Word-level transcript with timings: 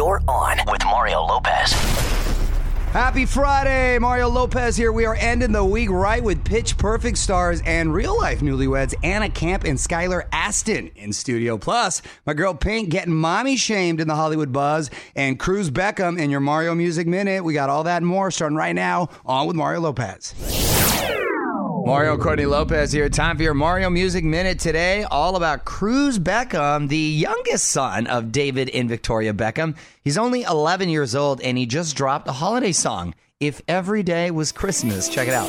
You're 0.00 0.22
on 0.28 0.56
with 0.66 0.82
Mario 0.86 1.20
Lopez. 1.26 1.72
Happy 2.94 3.26
Friday! 3.26 3.98
Mario 3.98 4.30
Lopez 4.30 4.74
here. 4.74 4.92
We 4.92 5.04
are 5.04 5.14
ending 5.16 5.52
the 5.52 5.62
week 5.62 5.90
right 5.90 6.24
with 6.24 6.42
Pitch 6.42 6.78
Perfect 6.78 7.18
stars 7.18 7.60
and 7.66 7.92
real 7.92 8.16
life 8.16 8.40
newlyweds 8.40 8.94
Anna 9.02 9.28
Camp 9.28 9.64
and 9.64 9.76
Skylar 9.76 10.26
Astin 10.32 10.90
in 10.96 11.12
studio. 11.12 11.58
Plus, 11.58 12.00
my 12.24 12.32
girl 12.32 12.54
Pink 12.54 12.88
getting 12.88 13.12
mommy 13.12 13.56
shamed 13.56 14.00
in 14.00 14.08
the 14.08 14.16
Hollywood 14.16 14.54
buzz 14.54 14.90
and 15.14 15.38
Cruz 15.38 15.70
Beckham 15.70 16.18
in 16.18 16.30
your 16.30 16.40
Mario 16.40 16.74
Music 16.74 17.06
Minute. 17.06 17.44
We 17.44 17.52
got 17.52 17.68
all 17.68 17.84
that 17.84 17.98
and 17.98 18.06
more 18.06 18.30
starting 18.30 18.56
right 18.56 18.74
now 18.74 19.10
on 19.26 19.48
with 19.48 19.56
Mario 19.56 19.80
Lopez. 19.80 20.69
Mario 21.86 22.18
Courtney 22.18 22.44
Lopez 22.44 22.92
here. 22.92 23.08
Time 23.08 23.38
for 23.38 23.42
your 23.42 23.54
Mario 23.54 23.88
Music 23.88 24.22
Minute 24.22 24.58
today. 24.58 25.04
All 25.04 25.36
about 25.36 25.64
Cruz 25.64 26.18
Beckham, 26.18 26.88
the 26.88 26.96
youngest 26.96 27.70
son 27.70 28.06
of 28.06 28.30
David 28.32 28.68
and 28.70 28.88
Victoria 28.88 29.32
Beckham. 29.32 29.74
He's 30.02 30.18
only 30.18 30.42
11 30.42 30.90
years 30.90 31.14
old 31.14 31.40
and 31.40 31.56
he 31.56 31.64
just 31.64 31.96
dropped 31.96 32.28
a 32.28 32.32
holiday 32.32 32.72
song, 32.72 33.14
If 33.40 33.62
Every 33.66 34.02
Day 34.02 34.30
Was 34.30 34.52
Christmas. 34.52 35.08
Check 35.08 35.28
it 35.28 35.34
out. 35.34 35.48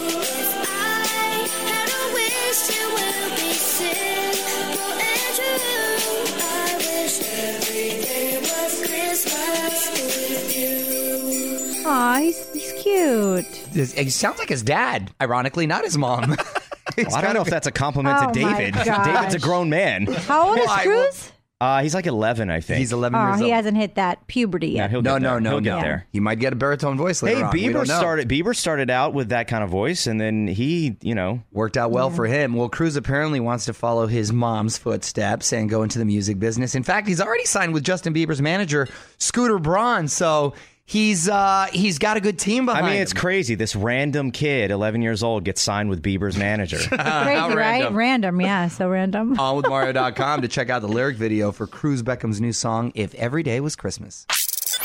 Aw, 11.84 12.18
he's, 12.20 12.54
he's 12.54 12.82
cute. 12.82 13.61
He 13.74 14.10
sounds 14.10 14.40
like 14.40 14.50
his 14.50 14.64
dad, 14.64 15.12
ironically, 15.22 15.68
not 15.68 15.84
his 15.84 15.98
mom. 15.98 16.36
Well, 16.98 17.16
I 17.16 17.22
don't 17.22 17.36
know 17.36 17.42
of- 17.42 17.48
if 17.48 17.52
that's 17.52 17.68
a 17.68 17.72
compliment 17.72 18.18
Oh 18.18 18.34
to 18.34 18.40
my 18.42 18.58
David. 18.58 18.74
gosh. 18.74 19.06
David's 19.06 19.36
a 19.36 19.40
grown 19.40 19.70
man. 19.70 20.08
How 20.08 20.50
old 20.50 20.60
is 20.60 20.66
Why? 20.68 20.84
Cruz? 20.84 21.32
Uh, 21.62 21.84
he's 21.84 21.94
like 21.94 22.08
11, 22.08 22.50
I 22.50 22.60
think. 22.60 22.80
He's 22.80 22.92
11 22.92 23.18
Oh, 23.18 23.28
years 23.30 23.38
he 23.40 23.44
old. 23.46 23.54
hasn't 23.54 23.78
hit 23.78 23.96
that 23.96 24.26
puberty 24.28 24.70
Yeah, 24.70 24.82
yet. 24.84 24.90
he'll 24.90 25.02
No, 25.04 25.14
get 25.14 25.22
no, 25.22 25.30
there. 25.34 25.40
no, 25.42 25.50
He'll 25.52 25.62
no. 25.62 25.76
get 25.78 25.82
there. 25.84 26.08
He 26.12 26.20
might 26.20 26.40
get 26.40 26.52
a 26.54 26.56
baritone 26.56 26.98
voice 26.98 27.22
later 27.24 27.38
Hey, 27.38 27.44
on. 27.44 27.52
We 27.54 27.62
Bieber 27.66 27.74
don't 27.74 27.88
know. 27.88 27.98
started. 28.00 28.28
Bieber 28.28 28.54
started 28.56 28.90
out 28.90 29.14
with 29.14 29.30
that 29.30 29.48
kind 29.48 29.64
of 29.64 29.70
voice, 29.70 30.08
and 30.08 30.20
then 30.20 30.48
he, 30.48 30.98
you 31.02 31.14
know, 31.16 31.44
Worked 31.52 31.78
out 31.78 31.92
well 31.92 32.10
for 32.10 32.26
him. 32.26 32.56
Well, 32.56 32.68
Cruz 32.68 32.96
apparently 32.96 33.40
wants 33.40 33.66
to 33.66 33.74
follow 33.74 34.08
his 34.08 34.34
mom's 34.34 34.78
footsteps 34.80 35.54
and 35.54 35.70
go 35.70 35.84
into 35.84 36.00
the 36.00 36.06
music 36.06 36.40
business. 36.40 36.74
In 36.76 36.82
fact, 36.84 37.08
he's 37.08 37.22
already 37.22 37.46
signed 37.46 37.74
with 37.74 37.84
Justin 37.84 38.14
Bieber's 38.14 38.42
manager, 38.42 38.88
Scooter 39.20 39.60
Braun. 39.60 40.08
So 40.08 40.56
he's 40.92 41.30
uh, 41.30 41.68
he's 41.72 41.98
got 41.98 42.18
a 42.18 42.22
good 42.22 42.38
team 42.38 42.66
behind. 42.66 42.86
I 42.86 42.90
mean, 42.90 43.02
it's 43.02 43.14
him. 43.14 43.20
crazy. 43.20 43.56
This 43.56 43.76
random 43.76 44.32
kid, 44.32 44.72
11 44.72 45.02
years 45.02 45.24
old, 45.24 45.46
gets 45.46 45.62
signed 45.62 45.90
with 45.90 46.04
Bieber's 46.04 46.38
manager. 46.38 46.78
Crazy, 46.88 46.98
how 47.02 47.48
right? 47.50 47.56
random. 47.56 47.96
Random, 47.96 48.42
yeah, 48.42 48.68
so 48.68 48.90
random. 48.90 49.40
on 49.40 49.56
with 49.56 49.70
Mario.com 49.70 50.42
to 50.42 50.48
check 50.48 50.70
out 50.70 50.82
the 50.82 50.88
lyric 50.88 51.16
video 51.16 51.52
for 51.52 51.66
Cruz 51.66 52.04
Beckham's 52.04 52.42
new 52.42 52.54
song, 52.54 52.92
If 52.94 53.16
Every 53.16 53.44
Day 53.44 53.60
Was 53.60 53.76
Christmas. 53.76 54.26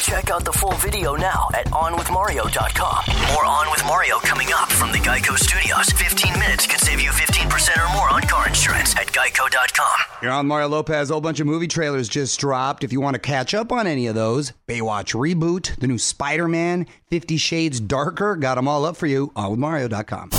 Check 0.06 0.30
out 0.30 0.44
the 0.44 0.52
full 0.52 0.74
video 0.74 1.16
now 1.16 1.48
at 1.52 1.66
OnWithMario.com. 1.66 3.32
More 3.34 3.44
On 3.44 3.68
With 3.72 3.84
Mario 3.86 4.18
coming 4.20 4.52
up 4.54 4.70
from 4.70 4.92
the 4.92 4.98
Geico 4.98 5.36
Studios. 5.36 5.90
15 5.90 6.32
minutes 6.34 6.64
could 6.64 6.78
save 6.78 7.00
you 7.00 7.10
15% 7.10 7.76
or 7.76 7.92
more 7.92 8.08
on 8.08 8.22
car 8.22 8.46
insurance 8.46 8.94
at 8.94 9.08
Geico.com. 9.08 9.98
You're 10.22 10.30
on 10.30 10.46
Mario 10.46 10.68
Lopez. 10.68 11.10
A 11.10 11.14
whole 11.14 11.20
bunch 11.20 11.40
of 11.40 11.48
movie 11.48 11.66
trailers 11.66 12.08
just 12.08 12.38
dropped. 12.38 12.84
If 12.84 12.92
you 12.92 13.00
want 13.00 13.14
to 13.14 13.18
catch 13.18 13.52
up 13.52 13.72
on 13.72 13.88
any 13.88 14.06
of 14.06 14.14
those, 14.14 14.52
Baywatch 14.68 15.12
Reboot, 15.12 15.74
the 15.80 15.88
new 15.88 15.98
Spider 15.98 16.46
Man, 16.46 16.86
Fifty 17.10 17.36
Shades 17.36 17.80
Darker, 17.80 18.36
got 18.36 18.54
them 18.54 18.68
all 18.68 18.84
up 18.84 18.96
for 18.96 19.08
you 19.08 19.32
on 19.34 19.50
with 19.50 19.58
Mario.com. 19.58 20.30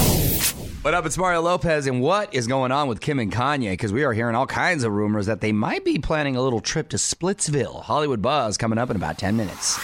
What 0.88 0.94
up? 0.94 1.06
It's 1.06 1.18
Mario 1.18 1.42
Lopez, 1.42 1.86
and 1.86 2.00
what 2.00 2.34
is 2.34 2.48
going 2.48 2.72
on 2.72 2.88
with 2.88 3.02
Kim 3.02 3.20
and 3.20 3.30
Kanye? 3.30 3.72
Because 3.72 3.92
we 3.92 4.06
are 4.06 4.14
hearing 4.14 4.38
all 4.38 4.48
kinds 4.48 4.86
of 4.86 4.94
rumors 4.94 5.26
that 5.26 5.42
they 5.42 5.52
might 5.52 5.84
be 5.84 6.00
planning 6.00 6.38
a 6.38 6.42
little 6.42 6.62
trip 6.62 6.88
to 6.92 6.96
Splitsville. 6.96 7.84
Hollywood 7.84 8.22
Buzz 8.22 8.56
coming 8.56 8.80
up 8.80 8.90
in 8.90 8.96
about 8.96 9.18
10 9.18 9.36
minutes. 9.36 9.78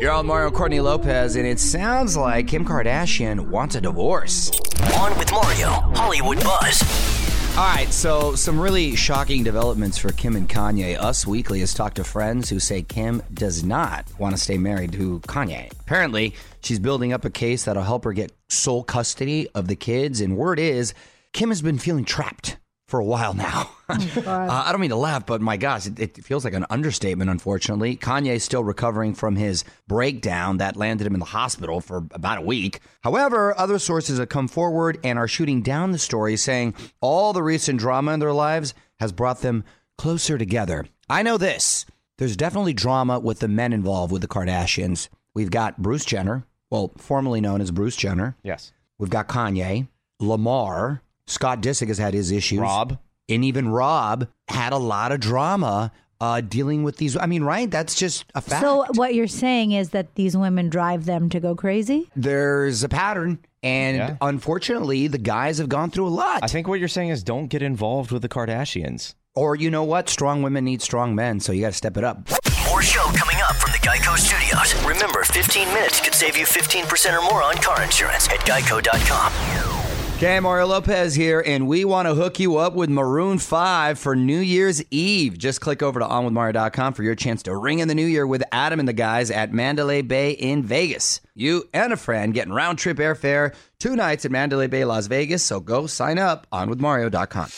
You're 0.00 0.12
on 0.12 0.24
Mario 0.24 0.50
Courtney 0.50 0.80
Lopez, 0.80 1.36
and 1.36 1.46
it 1.46 1.60
sounds 1.60 2.16
like 2.16 2.48
Kim 2.48 2.64
Kardashian 2.64 3.48
wants 3.48 3.74
a 3.74 3.82
divorce. 3.82 4.50
On 4.96 5.18
with 5.18 5.30
Mario, 5.30 5.72
Hollywood 5.94 6.42
Buzz. 6.42 7.17
All 7.58 7.64
right, 7.64 7.92
so 7.92 8.36
some 8.36 8.60
really 8.60 8.94
shocking 8.94 9.42
developments 9.42 9.98
for 9.98 10.12
Kim 10.12 10.36
and 10.36 10.48
Kanye. 10.48 10.96
Us 10.96 11.26
Weekly 11.26 11.58
has 11.58 11.74
talked 11.74 11.96
to 11.96 12.04
friends 12.04 12.48
who 12.48 12.60
say 12.60 12.82
Kim 12.82 13.20
does 13.34 13.64
not 13.64 14.06
want 14.16 14.36
to 14.36 14.40
stay 14.40 14.56
married 14.56 14.92
to 14.92 15.18
Kanye. 15.26 15.72
Apparently, 15.72 16.36
she's 16.62 16.78
building 16.78 17.12
up 17.12 17.24
a 17.24 17.30
case 17.30 17.64
that'll 17.64 17.82
help 17.82 18.04
her 18.04 18.12
get 18.12 18.30
sole 18.48 18.84
custody 18.84 19.48
of 19.56 19.66
the 19.66 19.74
kids, 19.74 20.20
and 20.20 20.36
word 20.36 20.60
is 20.60 20.94
Kim 21.32 21.48
has 21.48 21.60
been 21.60 21.80
feeling 21.80 22.04
trapped 22.04 22.58
for 22.88 22.98
a 22.98 23.04
while 23.04 23.34
now. 23.34 23.70
uh, 23.88 23.94
I 24.26 24.72
don't 24.72 24.80
mean 24.80 24.90
to 24.90 24.96
laugh, 24.96 25.26
but 25.26 25.40
my 25.42 25.58
gosh, 25.58 25.86
it, 25.86 26.00
it 26.00 26.24
feels 26.24 26.42
like 26.44 26.54
an 26.54 26.64
understatement, 26.70 27.30
unfortunately. 27.30 27.96
Kanye's 27.96 28.42
still 28.42 28.64
recovering 28.64 29.14
from 29.14 29.36
his 29.36 29.62
breakdown 29.86 30.56
that 30.56 30.76
landed 30.76 31.06
him 31.06 31.14
in 31.14 31.20
the 31.20 31.26
hospital 31.26 31.80
for 31.80 31.98
about 32.12 32.38
a 32.38 32.42
week. 32.42 32.80
However, 33.02 33.56
other 33.58 33.78
sources 33.78 34.18
have 34.18 34.30
come 34.30 34.48
forward 34.48 34.98
and 35.04 35.18
are 35.18 35.28
shooting 35.28 35.60
down 35.62 35.92
the 35.92 35.98
story, 35.98 36.36
saying 36.36 36.74
all 37.00 37.32
the 37.32 37.42
recent 37.42 37.78
drama 37.78 38.12
in 38.12 38.20
their 38.20 38.32
lives 38.32 38.72
has 38.98 39.12
brought 39.12 39.42
them 39.42 39.64
closer 39.98 40.38
together. 40.38 40.86
I 41.10 41.22
know 41.22 41.36
this. 41.36 41.84
There's 42.16 42.36
definitely 42.36 42.72
drama 42.72 43.18
with 43.18 43.40
the 43.40 43.48
men 43.48 43.72
involved 43.74 44.12
with 44.12 44.22
the 44.22 44.28
Kardashians. 44.28 45.08
We've 45.34 45.50
got 45.50 45.80
Bruce 45.80 46.06
Jenner, 46.06 46.44
well, 46.70 46.92
formerly 46.96 47.40
known 47.42 47.60
as 47.60 47.70
Bruce 47.70 47.96
Jenner. 47.96 48.36
yes. 48.42 48.72
We've 48.98 49.10
got 49.10 49.28
Kanye, 49.28 49.86
Lamar, 50.18 51.02
Scott 51.28 51.60
Disick 51.62 51.86
has 51.88 51.98
had 51.98 52.14
his 52.14 52.32
issues. 52.32 52.58
Rob. 52.58 52.98
And 53.28 53.44
even 53.44 53.68
Rob 53.68 54.26
had 54.48 54.72
a 54.72 54.78
lot 54.78 55.12
of 55.12 55.20
drama 55.20 55.92
uh, 56.20 56.40
dealing 56.40 56.82
with 56.82 56.96
these. 56.96 57.16
I 57.16 57.26
mean, 57.26 57.44
right? 57.44 57.70
That's 57.70 57.94
just 57.94 58.24
a 58.34 58.40
fact. 58.40 58.62
So 58.62 58.84
what 58.94 59.14
you're 59.14 59.28
saying 59.28 59.72
is 59.72 59.90
that 59.90 60.14
these 60.16 60.36
women 60.36 60.68
drive 60.70 61.04
them 61.04 61.28
to 61.28 61.38
go 61.38 61.54
crazy? 61.54 62.10
There's 62.16 62.82
a 62.82 62.88
pattern. 62.88 63.38
And 63.62 63.96
Yeah. 63.98 64.16
unfortunately, 64.20 65.06
the 65.08 65.18
guys 65.18 65.58
have 65.58 65.68
gone 65.68 65.90
through 65.90 66.06
a 66.08 66.10
lot. 66.10 66.40
I 66.42 66.46
think 66.48 66.66
what 66.68 66.78
you're 66.80 66.88
saying 66.88 67.10
is 67.10 67.22
don't 67.22 67.48
get 67.48 67.60
involved 67.62 68.10
with 68.10 68.22
the 68.22 68.28
Kardashians. 68.28 69.14
or 69.36 69.54
you 69.54 69.70
know 69.70 69.84
what? 69.84 70.08
Strong 70.08 70.42
women 70.42 70.64
need 70.64 70.82
strong 70.82 71.14
men, 71.14 71.38
so 71.38 71.52
you 71.52 71.60
got 71.60 71.68
to 71.68 71.72
step 71.76 71.96
it 71.96 72.02
up. 72.02 72.28
More 72.68 72.82
show 72.82 73.04
coming 73.14 73.36
up 73.48 73.54
from 73.56 73.70
the 73.70 73.78
Geico 73.78 74.16
Studios. 74.18 74.74
Remember, 74.84 75.22
15 75.22 75.68
minutes 75.68 76.00
could 76.00 76.14
save 76.14 76.36
you 76.36 76.44
15% 76.44 77.16
or 77.16 77.22
more 77.30 77.44
on 77.44 77.54
car 77.58 77.80
insurance 77.82 78.26
at 78.30 78.40
Geico.com. 78.40 79.77
Okay, 80.18 80.40
Mario 80.40 80.66
Lopez 80.66 81.14
here, 81.14 81.44
and 81.46 81.68
we 81.68 81.84
want 81.84 82.08
to 82.08 82.14
hook 82.14 82.40
you 82.40 82.56
up 82.56 82.74
with 82.74 82.90
Maroon 82.90 83.38
5 83.38 84.00
for 84.00 84.16
New 84.16 84.40
Year's 84.40 84.82
Eve. 84.90 85.38
Just 85.38 85.60
click 85.60 85.80
over 85.80 86.00
to 86.00 86.04
onwithmario.com 86.06 86.94
for 86.94 87.04
your 87.04 87.14
chance 87.14 87.44
to 87.44 87.54
ring 87.54 87.78
in 87.78 87.86
the 87.86 87.94
new 87.94 88.04
year 88.04 88.26
with 88.26 88.42
Adam 88.50 88.80
and 88.80 88.88
the 88.88 88.92
guys 88.92 89.30
at 89.30 89.52
Mandalay 89.52 90.02
Bay 90.02 90.32
in 90.32 90.64
Vegas. 90.64 91.20
You 91.36 91.68
and 91.72 91.92
a 91.92 91.96
friend 91.96 92.34
getting 92.34 92.52
round 92.52 92.80
trip 92.80 92.96
airfare, 92.96 93.54
two 93.78 93.94
nights 93.94 94.24
at 94.24 94.32
Mandalay 94.32 94.66
Bay, 94.66 94.84
Las 94.84 95.06
Vegas, 95.06 95.44
so 95.44 95.60
go 95.60 95.86
sign 95.86 96.18
up 96.18 96.48
onwithmario.com. 96.52 97.48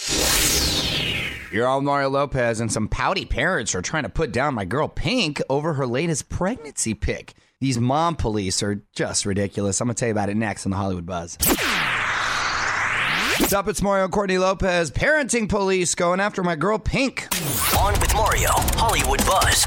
You're 1.51 1.67
on 1.67 1.87
Mario 1.87 2.11
Lopez, 2.11 2.61
and 2.61 2.71
some 2.71 2.89
pouty 2.89 3.25
parents 3.25 3.75
are 3.75 3.81
trying 3.81 4.03
to 4.03 4.11
put 4.11 4.33
down 4.33 4.53
my 4.53 4.67
girl 4.67 4.87
Pink 4.87 5.41
over 5.49 5.73
her 5.73 5.87
latest 5.87 6.29
pregnancy 6.29 6.93
pic. 6.93 7.33
These 7.61 7.79
mom 7.79 8.17
police 8.17 8.63
are 8.63 8.83
just 8.93 9.25
ridiculous. 9.25 9.81
I'm 9.81 9.87
going 9.87 9.95
to 9.95 10.01
tell 10.01 10.09
you 10.09 10.13
about 10.13 10.29
it 10.29 10.37
next 10.37 10.67
on 10.67 10.71
the 10.71 10.77
Hollywood 10.77 11.07
Buzz. 11.07 11.39
What's 13.41 13.55
up? 13.55 13.69
It's 13.69 13.83
Mario 13.83 14.07
Courtney 14.07 14.37
Lopez. 14.39 14.91
Parenting 14.93 15.49
police 15.49 15.95
going 15.95 16.21
after 16.21 16.45
my 16.45 16.55
girl 16.55 16.79
Pink. 16.79 17.27
On 17.79 17.93
with 17.95 18.15
Mario, 18.15 18.51
Hollywood 18.77 19.19
Buzz. 19.27 19.65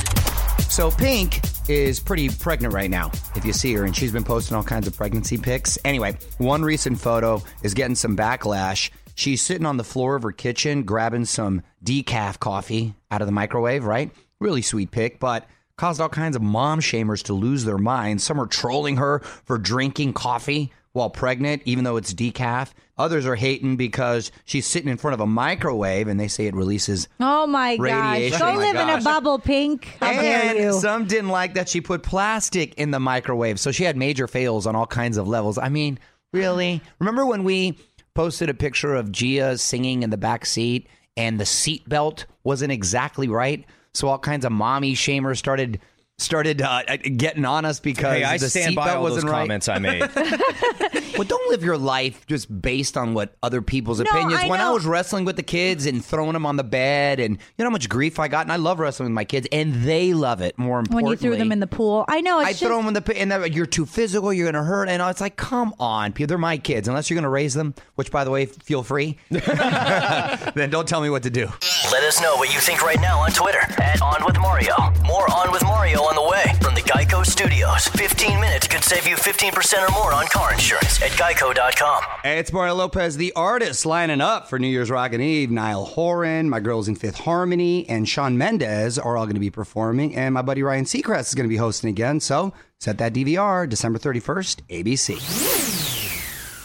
So 0.71 0.91
Pink 0.91 1.41
is 1.67 1.99
pretty 1.99 2.29
pregnant 2.29 2.73
right 2.73 2.89
now, 2.89 3.11
if 3.35 3.43
you 3.43 3.51
see 3.51 3.73
her, 3.73 3.83
and 3.83 3.93
she's 3.93 4.11
been 4.11 4.23
posting 4.23 4.55
all 4.55 4.63
kinds 4.63 4.87
of 4.87 4.95
pregnancy 4.95 5.37
pics. 5.37 5.77
Anyway, 5.83 6.15
one 6.37 6.61
recent 6.61 6.99
photo 6.99 7.41
is 7.63 7.73
getting 7.73 7.95
some 7.95 8.15
backlash. 8.15 8.91
She's 9.15 9.41
sitting 9.41 9.65
on 9.65 9.77
the 9.77 9.83
floor 9.83 10.15
of 10.15 10.23
her 10.23 10.31
kitchen 10.31 10.83
grabbing 10.83 11.25
some 11.25 11.63
decaf 11.83 12.39
coffee 12.39 12.93
out 13.11 13.21
of 13.21 13.27
the 13.27 13.33
microwave, 13.33 13.83
right? 13.83 14.11
Really 14.39 14.61
sweet 14.61 14.91
pic, 14.91 15.19
but 15.19 15.45
caused 15.77 15.99
all 15.99 16.09
kinds 16.09 16.35
of 16.35 16.41
mom 16.41 16.79
shamers 16.79 17.23
to 17.23 17.33
lose 17.33 17.65
their 17.65 17.79
minds. 17.79 18.23
Some 18.23 18.39
are 18.39 18.47
trolling 18.47 18.97
her 18.97 19.19
for 19.19 19.57
drinking 19.57 20.13
coffee 20.13 20.71
while 20.93 21.09
pregnant, 21.09 21.61
even 21.65 21.83
though 21.83 21.97
it's 21.97 22.13
decaf. 22.13 22.71
Others 22.97 23.25
are 23.25 23.35
hating 23.35 23.75
because 23.75 24.31
she's 24.45 24.65
sitting 24.67 24.89
in 24.89 24.97
front 24.97 25.15
of 25.15 25.19
a 25.19 25.25
microwave 25.25 26.07
and 26.07 26.19
they 26.19 26.27
say 26.27 26.45
it 26.45 26.55
releases 26.55 27.07
Oh 27.19 27.47
my 27.47 27.75
gosh. 27.75 28.13
Radiation. 28.13 28.39
Go 28.39 28.53
Oh 28.53 28.57
live 28.57 28.75
in 28.75 28.89
a 28.89 29.01
bubble, 29.01 29.39
Pink. 29.39 29.85
How 29.99 30.13
dare 30.13 30.43
and 30.43 30.59
you? 30.59 30.73
some 30.79 31.05
didn't 31.05 31.29
like 31.29 31.55
that 31.55 31.67
she 31.67 31.81
put 31.81 32.03
plastic 32.03 32.75
in 32.75 32.91
the 32.91 32.99
microwave. 32.99 33.59
So 33.59 33.71
she 33.71 33.83
had 33.83 33.97
major 33.97 34.27
fails 34.27 34.67
on 34.67 34.75
all 34.75 34.85
kinds 34.85 35.17
of 35.17 35.27
levels. 35.27 35.57
I 35.57 35.69
mean, 35.69 35.97
really? 36.31 36.81
Remember 36.99 37.25
when 37.25 37.43
we 37.43 37.77
posted 38.13 38.49
a 38.49 38.53
picture 38.53 38.93
of 38.93 39.11
Gia 39.11 39.57
singing 39.57 40.03
in 40.03 40.11
the 40.11 40.17
back 40.17 40.45
seat 40.45 40.87
and 41.17 41.39
the 41.39 41.45
seat 41.45 41.89
belt 41.89 42.27
wasn't 42.43 42.71
exactly 42.71 43.27
right? 43.27 43.65
So 43.95 44.07
all 44.07 44.19
kinds 44.19 44.45
of 44.45 44.51
mommy 44.51 44.93
shamers 44.93 45.37
started 45.37 45.79
started 46.17 46.61
uh, 46.61 46.83
getting 46.97 47.45
on 47.45 47.65
us 47.65 47.79
because 47.79 48.17
Hey, 48.17 48.23
I 48.23 48.37
the 48.37 48.49
stand 48.49 48.75
by 48.75 48.89
seatbelt 48.89 48.95
all 48.95 49.03
those 49.03 49.13
wasn't 49.13 49.31
right. 49.31 49.39
comments 49.41 49.67
I 49.67 49.79
made. 49.79 50.03
Well, 51.13 51.27
don't 51.27 51.51
live 51.51 51.63
your 51.63 51.77
life 51.77 52.25
just 52.25 52.61
based 52.61 52.97
on 52.97 53.13
what 53.13 53.35
other 53.43 53.61
people's 53.61 53.99
No, 53.99 54.09
opinions. 54.09 54.41
I 54.45 54.47
when 54.47 54.59
I 54.59 54.71
was 54.71 54.83
wrestling 54.83 55.25
with 55.25 55.35
the 55.35 55.43
kids 55.43 55.85
and 55.85 56.03
throwing 56.03 56.33
them 56.33 56.43
on 56.43 56.55
the 56.55 56.63
bed, 56.63 57.19
and 57.19 57.35
you 57.35 57.43
know 57.59 57.65
how 57.65 57.69
much 57.69 57.87
grief 57.87 58.17
I 58.17 58.27
got, 58.27 58.45
and 58.47 58.51
I 58.51 58.55
love 58.55 58.79
wrestling 58.79 59.09
with 59.09 59.13
my 59.13 59.23
kids, 59.23 59.47
and 59.51 59.75
they 59.83 60.15
love 60.15 60.41
it. 60.41 60.57
More 60.57 60.79
importantly, 60.79 61.03
when 61.03 61.11
you 61.11 61.17
threw 61.17 61.37
them 61.37 61.51
in 61.51 61.59
the 61.59 61.67
pool. 61.67 62.03
I 62.07 62.21
know 62.21 62.39
it's 62.39 62.47
I 62.47 62.51
just, 62.53 62.63
throw 62.63 62.77
them 62.77 62.87
in 62.87 62.95
the 62.95 63.01
pit, 63.03 63.17
and 63.17 63.29
like, 63.29 63.53
you're 63.53 63.67
too 63.67 63.85
physical. 63.85 64.33
You're 64.33 64.51
going 64.51 64.61
to 64.61 64.67
hurt, 64.67 64.89
and 64.89 65.03
it's 65.03 65.21
like, 65.21 65.35
come 65.35 65.75
on, 65.79 66.13
people, 66.13 66.29
they're 66.29 66.37
my 66.39 66.57
kids. 66.57 66.87
Unless 66.87 67.11
you're 67.11 67.15
going 67.15 67.23
to 67.23 67.29
raise 67.29 67.53
them, 67.53 67.75
which, 67.93 68.09
by 68.09 68.23
the 68.23 68.31
way, 68.31 68.47
feel 68.47 68.81
free. 68.81 69.19
then 69.29 70.71
don't 70.71 70.87
tell 70.87 71.01
me 71.01 71.11
what 71.11 71.21
to 71.23 71.29
do. 71.29 71.47
Let 71.91 72.03
us 72.03 72.19
know 72.23 72.35
what 72.37 72.51
you 72.51 72.59
think 72.59 72.81
right 72.81 72.99
now 72.99 73.19
on 73.19 73.29
Twitter 73.31 73.59
at 73.61 74.01
On 74.01 74.25
With 74.25 74.39
Mario. 74.39 74.75
More 75.05 75.31
On 75.31 75.51
With 75.51 75.63
Mario 75.63 76.01
on 76.03 76.15
the 76.15 76.21
way 76.21 76.43
from 76.61 76.75
the 76.75 76.81
Geico 76.81 77.25
Studios. 77.25 77.87
15 77.87 78.39
minutes 78.39 78.67
could 78.67 78.83
save 78.83 79.07
you 79.07 79.15
15% 79.15 79.87
or 79.87 79.91
more 79.93 80.13
on 80.13 80.25
car 80.27 80.51
insurance 80.53 81.01
at 81.01 81.11
geico.com. 81.11 82.03
Hey, 82.23 82.39
it's 82.39 82.51
Mario 82.51 82.75
Lopez, 82.75 83.17
the 83.17 83.31
artist, 83.35 83.85
lining 83.85 84.21
up 84.21 84.49
for 84.49 84.59
New 84.59 84.67
Year's 84.67 84.89
Rockin' 84.89 85.21
Eve. 85.21 85.49
Niall 85.49 85.85
Horan, 85.85 86.49
my 86.49 86.59
girls 86.59 86.87
in 86.87 86.95
Fifth 86.95 87.19
Harmony, 87.19 87.87
and 87.89 88.07
Shawn 88.07 88.37
Mendes 88.37 88.99
are 88.99 89.15
all 89.15 89.25
going 89.25 89.35
to 89.35 89.39
be 89.39 89.49
performing, 89.49 90.15
and 90.15 90.33
my 90.33 90.41
buddy 90.41 90.61
Ryan 90.61 90.85
Seacrest 90.85 91.29
is 91.29 91.35
going 91.35 91.45
to 91.45 91.53
be 91.53 91.57
hosting 91.57 91.89
again. 91.89 92.19
So 92.19 92.53
set 92.79 92.97
that 92.97 93.13
DVR, 93.13 93.67
December 93.69 93.99
31st, 93.99 94.61
ABC. 94.69 95.62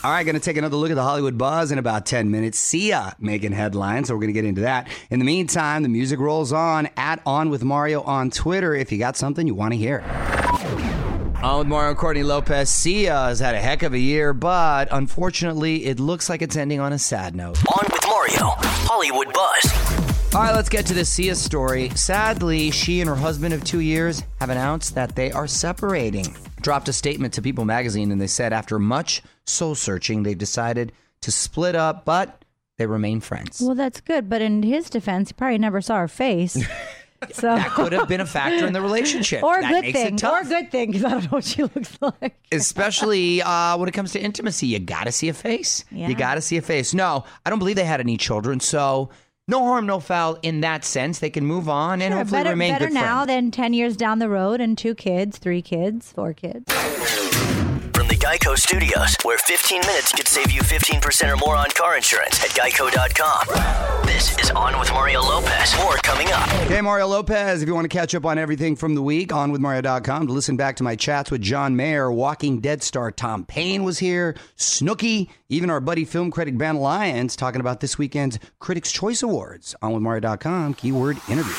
All 0.09 0.15
right, 0.15 0.23
going 0.25 0.37
to 0.37 0.41
take 0.41 0.57
another 0.57 0.79
look 0.79 0.89
at 0.89 0.95
the 0.95 1.03
Hollywood 1.03 1.37
buzz 1.37 1.71
in 1.71 1.77
about 1.77 2.07
10 2.07 2.31
minutes. 2.31 2.59
Sia 2.59 3.15
making 3.19 3.53
headlines, 3.53 4.09
so 4.09 4.15
we're 4.15 4.21
going 4.21 4.33
to 4.33 4.33
get 4.33 4.47
into 4.47 4.63
that. 4.63 4.89
In 5.11 5.19
the 5.19 5.25
meantime, 5.27 5.83
the 5.83 5.91
music 5.91 6.19
rolls 6.19 6.51
on 6.51 6.89
at 6.97 7.21
On 7.27 7.51
With 7.51 7.63
Mario 7.63 8.01
on 8.01 8.31
Twitter 8.31 8.75
if 8.75 8.91
you 8.91 8.97
got 8.97 9.19
something 9.19 9.47
you 9.47 9.55
want 9.55 9.75
to 9.75 9.77
hear. 9.77 10.01
On 11.43 11.59
with 11.59 11.67
Mario 11.67 11.91
and 11.91 11.99
Courtney 11.99 12.23
Lopez. 12.23 12.71
Sia 12.71 13.13
has 13.13 13.39
had 13.39 13.55
a 13.55 13.61
heck 13.61 13.83
of 13.83 13.93
a 13.93 13.99
year, 13.99 14.33
but 14.33 14.89
unfortunately, 14.91 15.85
it 15.85 16.01
looks 16.01 16.31
like 16.31 16.41
it's 16.41 16.57
ending 16.57 16.81
on 16.81 16.95
a 16.95 16.99
sad 16.99 17.37
note. 17.37 17.59
On 17.67 17.87
With 17.93 18.07
Mario, 18.07 18.55
Hollywood 18.89 19.31
Buzz. 19.35 20.35
All 20.35 20.41
right, 20.41 20.55
let's 20.55 20.71
get 20.71 20.87
to 20.87 20.95
the 20.95 21.05
Sia 21.05 21.35
story. 21.35 21.91
Sadly, 21.91 22.71
she 22.71 23.03
and 23.03 23.11
her 23.11 23.15
husband 23.15 23.53
of 23.53 23.63
two 23.63 23.81
years 23.81 24.23
have 24.41 24.49
announced 24.49 24.95
that 24.95 25.17
they 25.17 25.31
are 25.33 25.47
separating. 25.47 26.35
Dropped 26.61 26.89
a 26.89 26.93
statement 26.93 27.35
to 27.35 27.43
People 27.43 27.65
magazine, 27.65 28.11
and 28.13 28.21
they 28.21 28.27
said 28.27 28.53
after 28.53 28.79
much 28.79 29.23
soul 29.47 29.75
searching, 29.75 30.23
they've 30.23 30.37
decided 30.37 30.93
to 31.23 31.31
split 31.33 31.75
up, 31.75 32.05
but 32.05 32.45
they 32.79 32.87
remain 32.87 33.21
friends. 33.21 33.61
Well, 33.61 33.75
that's 33.75 34.01
good, 34.01 34.29
but 34.29 34.43
in 34.43 34.63
his 34.63 34.91
defense, 34.91 35.31
he 35.31 35.33
probably 35.35 35.59
never 35.59 35.81
saw 35.81 35.97
her 35.99 36.09
face. 36.09 36.59
So, 37.33 37.57
that 37.57 37.73
could 37.73 37.93
have 37.95 38.07
been 38.07 38.21
a 38.21 38.27
factor 38.27 38.65
in 38.65 38.73
the 38.73 38.81
relationship. 38.81 39.43
or 39.43 39.59
a 39.59 39.61
That 39.61 39.83
good 39.83 39.93
thing, 39.93 40.25
or 40.25 40.39
a 40.39 40.45
good 40.45 40.71
thing, 40.71 40.93
because 40.93 41.05
I 41.05 41.11
don't 41.11 41.25
know 41.25 41.29
what 41.31 41.43
she 41.45 41.63
looks 41.65 41.99
like. 42.21 42.37
especially 42.53 43.43
uh, 43.43 43.77
when 43.77 43.89
it 43.89 43.93
comes 43.93 44.13
to 44.13 44.21
intimacy. 44.21 44.69
You 44.69 44.79
got 44.79 45.03
to 45.07 45.11
see 45.11 45.29
a 45.29 45.35
face. 45.35 45.85
Yeah. 45.91 46.07
You 46.07 46.15
got 46.15 46.37
to 46.37 46.41
see 46.41 46.59
a 46.59 46.63
face. 46.63 46.95
No, 46.95 47.25
I 47.45 47.51
don't 47.51 47.59
believe 47.59 47.75
they 47.75 47.83
had 47.85 47.99
any 47.99 48.19
children, 48.19 48.61
so 48.61 49.11
no 49.49 49.65
harm, 49.65 49.87
no 49.87 49.99
foul 49.99 50.39
in 50.43 50.61
that 50.61 50.85
sense. 50.85 51.19
They 51.19 51.31
can 51.31 51.45
move 51.45 51.69
on 51.69 52.01
and 52.03 52.13
Sure, 52.13 52.19
hopefully 52.19 52.39
better, 52.41 52.51
remain 52.51 52.73
better 52.75 52.85
good 52.87 52.95
now 52.95 53.25
friends. 53.25 53.29
than 53.29 53.51
ten 53.51 53.73
years 53.73 53.97
down 53.97 54.19
the 54.21 54.29
road, 54.29 54.61
and 54.61 54.79
two 54.79 54.95
kids, 54.95 55.39
three 55.39 55.63
kids, 55.63 56.13
four 56.13 56.33
kids. 56.35 56.73
Geico 58.29 58.59
Studios, 58.59 59.17
where 59.23 59.39
15 59.39 59.81
minutes 59.87 60.13
could 60.13 60.29
save 60.29 60.51
you 60.51 60.61
15% 60.61 61.33
or 61.33 61.37
more 61.39 61.57
on 61.57 61.71
car 61.71 61.97
insurance 61.97 62.45
at 62.45 62.51
geico.com. 62.51 64.05
This 64.07 64.39
is 64.39 64.51
On 64.51 64.79
With 64.79 64.93
Mario 64.93 65.23
Lopez. 65.23 65.75
More 65.79 65.97
coming 66.03 66.29
up. 66.29 66.47
Hey, 66.69 66.83
Mario 66.83 67.07
Lopez. 67.07 67.63
If 67.63 67.69
you 67.69 67.75
want 67.75 67.87
to 67.87 67.97
catch 67.97 68.15
up 68.15 68.27
on 68.27 68.37
everything 68.37 68.77
from 68.77 68.95
the 68.95 69.01
week, 69.01 69.33
on 69.33 69.51
with 69.51 69.63
Mario.com 69.63 70.27
to 70.27 70.33
listen 70.35 70.59
back 70.59 70.77
to 70.77 70.83
my 70.83 70.95
chats 70.95 71.31
with 71.31 71.41
John 71.41 71.75
Mayer, 71.75 72.13
Walking 72.13 72.61
Dead 72.61 72.83
star 72.83 73.11
Tom 73.11 73.47
Payne 73.47 73.83
was 73.83 73.99
here, 73.99 74.37
Snooki, 74.59 75.31
even 75.49 75.71
our 75.71 75.81
buddy 75.81 76.05
film 76.05 76.31
critic 76.31 76.59
Ben 76.59 76.77
Lyons 76.77 77.35
talking 77.35 77.63
about 77.63 77.81
this 77.81 77.97
weekend's 77.97 78.39
Critics' 78.59 78.93
Choice 78.93 79.23
Awards. 79.23 79.75
On 79.81 79.95
with 79.95 80.03
Mario.com, 80.03 80.75
keyword 80.75 81.17
interview. 81.31 81.55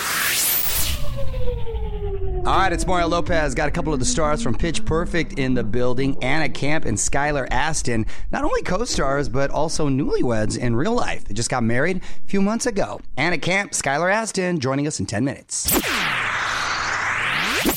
All 2.50 2.58
right, 2.58 2.74
it's 2.74 2.88
Mario 2.88 3.08
Lopez. 3.08 3.54
Got 3.54 3.68
a 3.68 3.72
couple 3.72 3.94
of 3.94 4.00
the 4.00 4.06
stars 4.06 4.42
from 4.42 4.56
Pitch 4.56 4.84
Perfect 4.84 5.38
in 5.38 5.54
the 5.54 5.64
building. 5.64 6.18
Anna 6.24 6.50
Camp 6.50 6.84
and 6.84 6.98
Skylar 6.98 7.48
Astin, 7.52 8.08
not 8.32 8.44
only 8.44 8.64
co-stars 8.64 9.30
but 9.30 9.52
also 9.52 9.88
newlyweds 9.88 10.58
in 10.58 10.76
real 10.76 10.96
life. 10.96 11.26
They 11.26 11.36
just 11.36 11.52
got 11.52 11.62
married 11.62 11.98
a 11.98 12.28
few 12.28 12.42
months 12.42 12.66
ago. 12.66 13.02
Anna 13.18 13.38
Camp, 13.38 13.74
Skylar 13.74 14.12
Astin, 14.12 14.58
joining 14.58 14.88
us 14.88 15.00
in 15.00 15.06
10 15.06 15.24
minutes. 15.24 15.80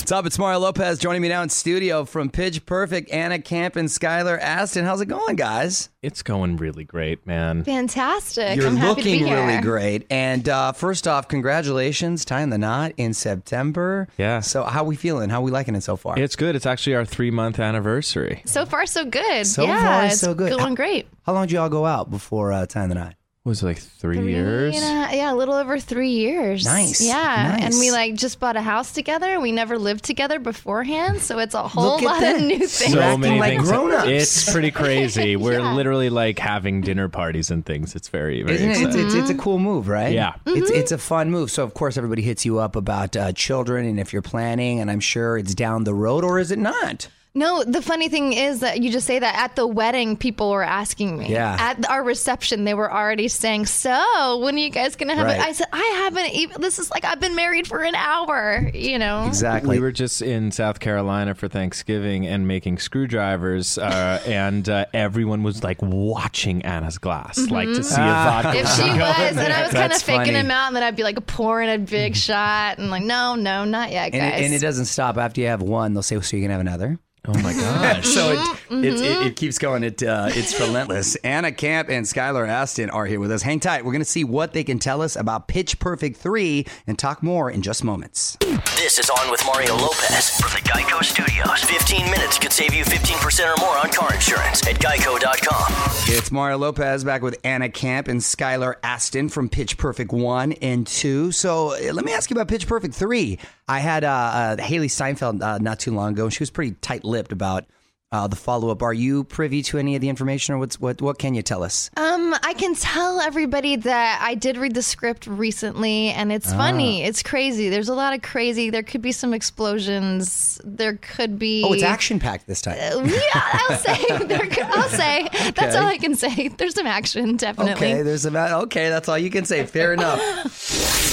What's 0.03 0.11
up? 0.11 0.27
It's 0.27 0.37
Mario 0.37 0.59
Lopez 0.59 0.99
joining 0.99 1.23
me 1.23 1.29
now 1.29 1.43
in 1.45 1.49
studio 1.49 2.05
from 2.05 2.29
Pitch 2.29 2.67
Perfect. 2.67 3.09
Anna 3.13 3.39
Camp 3.39 3.77
and 3.77 3.89
Skylar 3.89 4.37
Astin. 4.37 4.85
How's 4.85 5.01
it 5.01 5.07
going, 5.07 5.37
guys? 5.37 5.91
It's 6.03 6.25
going 6.25 6.57
really 6.57 6.83
great, 6.83 7.25
man. 7.25 7.63
Fantastic. 7.63 8.57
You're 8.57 8.67
I'm 8.67 8.75
happy 8.75 9.03
to 9.03 9.09
looking 9.11 9.23
be 9.23 9.31
here. 9.31 9.47
really 9.47 9.63
great. 9.63 10.05
And 10.11 10.49
uh, 10.49 10.73
first 10.73 11.07
off, 11.07 11.29
congratulations, 11.29 12.25
tying 12.25 12.51
the 12.51 12.59
knot 12.59 12.95
in 12.97 13.15
September. 13.15 14.09
Yeah. 14.19 14.41
So 14.41 14.65
how 14.65 14.83
we 14.83 14.97
feeling? 14.97 15.31
How 15.31 15.41
we 15.41 15.53
liking 15.53 15.77
it 15.77 15.83
so 15.83 15.95
far? 15.95 16.19
It's 16.19 16.35
good. 16.35 16.57
It's 16.57 16.67
actually 16.67 16.97
our 16.97 17.05
three 17.05 17.31
month 17.31 17.61
anniversary. 17.61 18.43
So 18.45 18.67
far, 18.67 18.87
so 18.87 19.05
good. 19.05 19.47
So 19.47 19.63
yeah, 19.63 20.01
far, 20.01 20.07
it's 20.07 20.19
so 20.19 20.35
good. 20.35 20.59
Going 20.59 20.75
great. 20.75 21.07
How 21.27 21.33
long 21.33 21.47
did 21.47 21.53
y'all 21.53 21.69
go 21.69 21.87
out 21.87 22.11
before 22.11 22.53
uh, 22.53 22.67
tying 22.67 22.89
the 22.89 22.97
knot? 22.97 23.15
Was 23.45 23.61
it 23.61 23.67
like 23.67 23.79
three, 23.79 24.19
Three 24.19 24.31
years? 24.31 24.77
a- 24.77 24.79
yeah, 25.17 25.33
a 25.33 25.35
little 25.35 25.55
over 25.55 25.77
three 25.77 26.11
years. 26.11 26.65
Nice, 26.65 27.01
Yeah, 27.01 27.15
nice. 27.59 27.63
and 27.65 27.75
we 27.81 27.91
like 27.91 28.15
just 28.15 28.39
bought 28.39 28.55
a 28.57 28.63
house 28.63 28.93
together. 28.93 29.41
We 29.41 29.51
never 29.51 29.79
lived 29.79 30.05
together 30.05 30.39
beforehand, 30.39 31.21
so 31.23 31.41
it's 31.41 31.55
a 31.55 31.67
whole 31.67 32.01
lot 32.01 32.21
that. 32.21 32.37
of 32.37 32.43
new 32.43 32.59
things. 32.61 32.81
You're 32.81 32.89
So 32.91 33.01
acting 33.01 33.21
many 33.21 33.41
like 33.41 33.51
things. 33.59 33.69
grown-ups. 33.69 34.07
It's 34.07 34.53
pretty 34.53 34.71
crazy. 34.83 35.35
We're 35.35 35.59
Yeah. 35.59 35.75
literally 35.75 36.09
like 36.09 36.39
having 36.39 36.83
dinner 36.83 37.09
parties 37.09 37.51
and 37.51 37.67
things. 37.67 37.97
It's 37.97 38.09
very, 38.09 38.45
very 38.45 38.55
Isn't 38.55 38.69
it? 38.71 38.77
exciting. 38.79 39.07
It's, 39.07 39.15
it's, 39.15 39.29
it's 39.29 39.31
a 39.31 39.43
cool 39.43 39.59
move, 39.59 39.89
right? 39.89 40.13
Yeah. 40.15 40.35
It's 40.47 40.71
Mm-hmm. 40.71 40.79
it's 40.81 40.93
a 40.93 40.99
fun 40.99 41.33
move. 41.33 41.51
So 41.51 41.65
of 41.65 41.75
course 41.75 41.97
everybody 41.97 42.23
hits 42.23 42.45
you 42.45 42.61
up 42.61 42.77
about 42.77 43.17
uh, 43.17 43.33
children 43.33 43.87
and 43.87 43.99
if 43.99 44.13
you're 44.13 44.23
planning, 44.23 44.79
and 44.79 44.89
I'm 44.89 45.01
sure 45.01 45.37
it's 45.37 45.53
down 45.57 45.83
the 45.83 45.95
road, 45.95 46.23
or 46.23 46.39
is 46.39 46.53
it 46.53 46.61
not? 46.61 47.09
No, 47.35 47.65
the 47.65 47.81
funny 47.81 48.11
thing 48.11 48.35
is 48.35 48.61
that 48.61 48.83
you 48.83 48.93
just 48.93 49.07
say 49.07 49.19
that 49.19 49.35
at 49.35 49.57
the 49.57 49.67
wedding, 49.67 50.19
people 50.19 50.51
were 50.51 50.63
asking 50.63 51.17
me. 51.17 51.31
Yeah. 51.31 51.57
At 51.59 51.89
our 51.89 52.05
reception, 52.05 52.65
they 52.65 52.75
were 52.75 52.93
already 52.93 53.29
saying, 53.29 53.65
"So, 53.65 54.39
when 54.45 54.55
are 54.55 54.59
you 54.59 54.69
guys 54.69 54.97
gonna 54.97 55.15
have 55.17 55.25
Right. 55.25 55.39
it?" 55.39 55.47
I 55.47 55.53
said, 55.53 55.67
"I 55.73 56.01
haven't 56.05 56.31
even. 56.35 56.61
This 56.61 56.79
is 56.79 56.91
like 56.91 57.07
I've 57.07 57.21
been 57.21 57.35
married 57.35 57.67
for 57.67 57.81
an 57.83 57.95
hour. 57.95 58.71
You 58.75 58.99
know." 58.99 59.25
Exactly. 59.29 59.77
We 59.79 59.81
were 59.81 59.93
just 59.93 60.21
in 60.21 60.51
South 60.51 60.79
Carolina 60.79 61.35
for 61.35 61.49
Thanksgiving 61.49 62.27
and 62.27 62.47
making 62.47 62.79
screwdrivers, 62.81 63.79
uh, 63.79 64.21
and 64.27 64.69
uh, 64.69 64.85
everyone 64.93 65.43
was 65.43 65.65
like 65.65 65.81
watching 65.81 66.63
Anna's 66.67 66.99
glass, 66.99 67.39
like 67.51 67.69
to 67.69 67.83
see 67.83 67.95
a 67.95 68.05
vodka. 68.05 68.49
Mm-hmm. 68.49 68.59
If 68.59 68.69
she 68.75 68.83
was, 69.01 69.37
and 69.39 69.53
I 69.55 69.63
was 69.63 69.73
kind 69.73 69.91
of 69.91 70.03
faking 70.03 70.25
funny. 70.27 70.39
him 70.39 70.51
out, 70.51 70.67
and 70.67 70.77
then 70.77 70.83
I'd 70.83 70.97
be 70.97 71.03
like 71.03 71.25
pouring 71.27 71.71
a 71.71 71.79
big 71.79 72.15
shot, 72.15 72.77
and 72.79 72.91
like, 72.91 73.05
no, 73.05 73.37
no, 73.37 73.65
not 73.65 73.91
yet, 73.91 74.13
and, 74.13 74.21
guys. 74.21 74.41
it, 74.41 74.45
and 74.45 74.53
it 74.55 74.59
doesn't 74.61 74.85
stop 74.85 75.17
after 75.17 75.41
you 75.41 75.47
have 75.47 75.63
one. 75.63 75.95
They'll 75.95 76.03
say, 76.03 76.21
"So 76.21 76.37
you 76.37 76.43
can 76.43 76.51
have 76.51 76.61
another." 76.61 76.99
Oh 77.25 77.35
my 77.41 77.53
gosh. 77.53 78.05
so 78.07 78.33
it, 78.33 78.59
Mm-hmm. 78.73 78.85
it, 78.85 78.95
it, 78.95 79.27
it 79.27 79.37
keeps 79.37 79.59
going. 79.59 79.85
It 79.85 80.03
uh, 80.03 80.29
it's 80.31 80.59
relentless. 80.59 81.15
Anna 81.17 81.53
Camp 81.53 81.91
and 81.91 82.07
Skylar 82.07 82.49
Astin 82.49 82.89
are 82.89 83.05
here 83.05 83.21
with 83.21 83.31
us. 83.31 83.43
Hang 83.43 83.61
tight. 83.61 83.85
We're 83.85 83.93
going 83.93 84.01
to 84.01 84.07
see 84.09 84.25
what 84.25 84.55
they 84.55 84.65
can 84.65 84.79
tell 84.79 85.03
us 85.03 85.15
about 85.15 85.47
Pitch 85.47 85.79
Perfect 85.79 86.17
three 86.17 86.65
and 86.87 86.99
talk 86.99 87.23
more 87.23 87.51
in 87.51 87.61
just 87.61 87.85
moments. 87.85 88.39
This 88.77 88.99
is 88.99 89.11
On 89.11 89.31
with 89.31 89.45
Mario 89.45 89.77
Lopez 89.77 90.31
from 90.41 90.51
the 90.53 90.67
Geico 90.67 91.05
Studios. 91.05 91.63
15 91.65 92.11
minutes 92.11 92.39
could 92.39 92.51
save 92.51 92.73
you 92.73 92.83
15% 92.85 93.45
or 93.55 93.61
more 93.61 93.77
on 93.77 93.91
car 93.91 94.15
insurance 94.15 94.67
at 94.67 94.77
geico.com. 94.77 95.67
It's 96.07 96.33
Mario 96.33 96.57
Lopez 96.57 97.05
back 97.05 97.21
with 97.21 97.39
Anna 97.45 97.69
Camp 97.69 98.09
and 98.09 98.21
Skylar 98.21 98.77
Astin 98.83 99.29
from 99.29 99.51
Pitch 99.51 99.77
Perfect 99.77 100.13
1 100.13 100.53
and 100.63 100.87
2. 100.87 101.31
So 101.33 101.75
uh, 101.75 101.93
let 101.93 102.07
me 102.07 102.13
ask 102.15 102.31
you 102.31 102.35
about 102.37 102.49
Pitch 102.49 102.67
Perfect 102.67 102.95
3. 102.95 103.39
I 103.69 103.79
had 103.81 104.03
uh, 104.05 104.09
uh, 104.09 104.57
Hailee 104.57 104.91
Steinfeld 104.91 105.43
uh, 105.43 105.59
not 105.59 105.79
too 105.79 105.93
long 105.93 106.13
ago, 106.13 106.25
and 106.25 106.33
she 106.33 106.41
was 106.41 106.51
pretty 106.51 106.73
tight 106.81 107.05
lipped 107.13 107.31
about 107.33 107.65
uh, 108.11 108.27
the 108.27 108.37
follow 108.37 108.69
up. 108.69 108.83
Are 108.83 108.93
you 108.93 109.25
privy 109.25 109.63
to 109.63 109.79
any 109.79 109.95
of 109.95 110.03
the 110.03 110.11
information, 110.11 110.55
or 110.55 110.59
what's, 110.59 110.79
what, 110.79 111.01
what 111.01 111.17
can 111.19 111.33
you 111.33 111.41
tell 111.41 111.63
us? 111.63 111.89
um, 111.97 112.35
I 112.43 112.53
can 112.53 112.75
tell 112.75 113.21
everybody 113.21 113.77
that 113.77 114.21
I 114.23 114.35
did 114.35 114.59
read 114.59 114.75
the 114.75 114.83
script 114.83 115.27
recently, 115.27 116.09
and 116.11 116.31
it's 116.31 116.53
Ah. 116.53 116.57
funny. 116.59 117.05
It's 117.05 117.23
crazy. 117.23 117.71
There's 117.71 117.89
a 117.89 117.95
lot 117.95 118.13
of 118.13 118.21
crazy. 118.21 118.69
There 118.69 118.83
could 118.83 119.01
be 119.01 119.13
some 119.13 119.33
explosions. 119.33 120.61
There 120.63 120.97
could 120.97 121.39
be. 121.39 121.65
Oh, 121.65 121.73
it's 121.73 121.83
action 121.83 122.19
packed 122.19 122.47
this 122.47 122.61
time. 122.61 122.77
Yeah, 122.77 123.21
I'll 123.35 123.79
say. 123.79 124.05
There 124.27 124.47
could, 124.47 124.65
I'll 124.65 124.89
say. 124.91 125.29
That's 125.57 125.75
all 125.75 125.87
I 125.87 125.97
can 125.97 126.15
say. 126.15 126.49
There's 126.49 126.75
some 126.75 126.87
action, 126.87 127.39
definitely. 127.39 127.73
Okay, 127.93 128.03
there's 128.03 128.27
about 128.27 128.65
okay. 128.65 128.91
That's 128.91 129.09
all 129.09 129.17
you 129.17 129.31
can 129.31 129.47
say. 129.47 129.65
Fair 129.65 129.95
enough. 129.95 130.21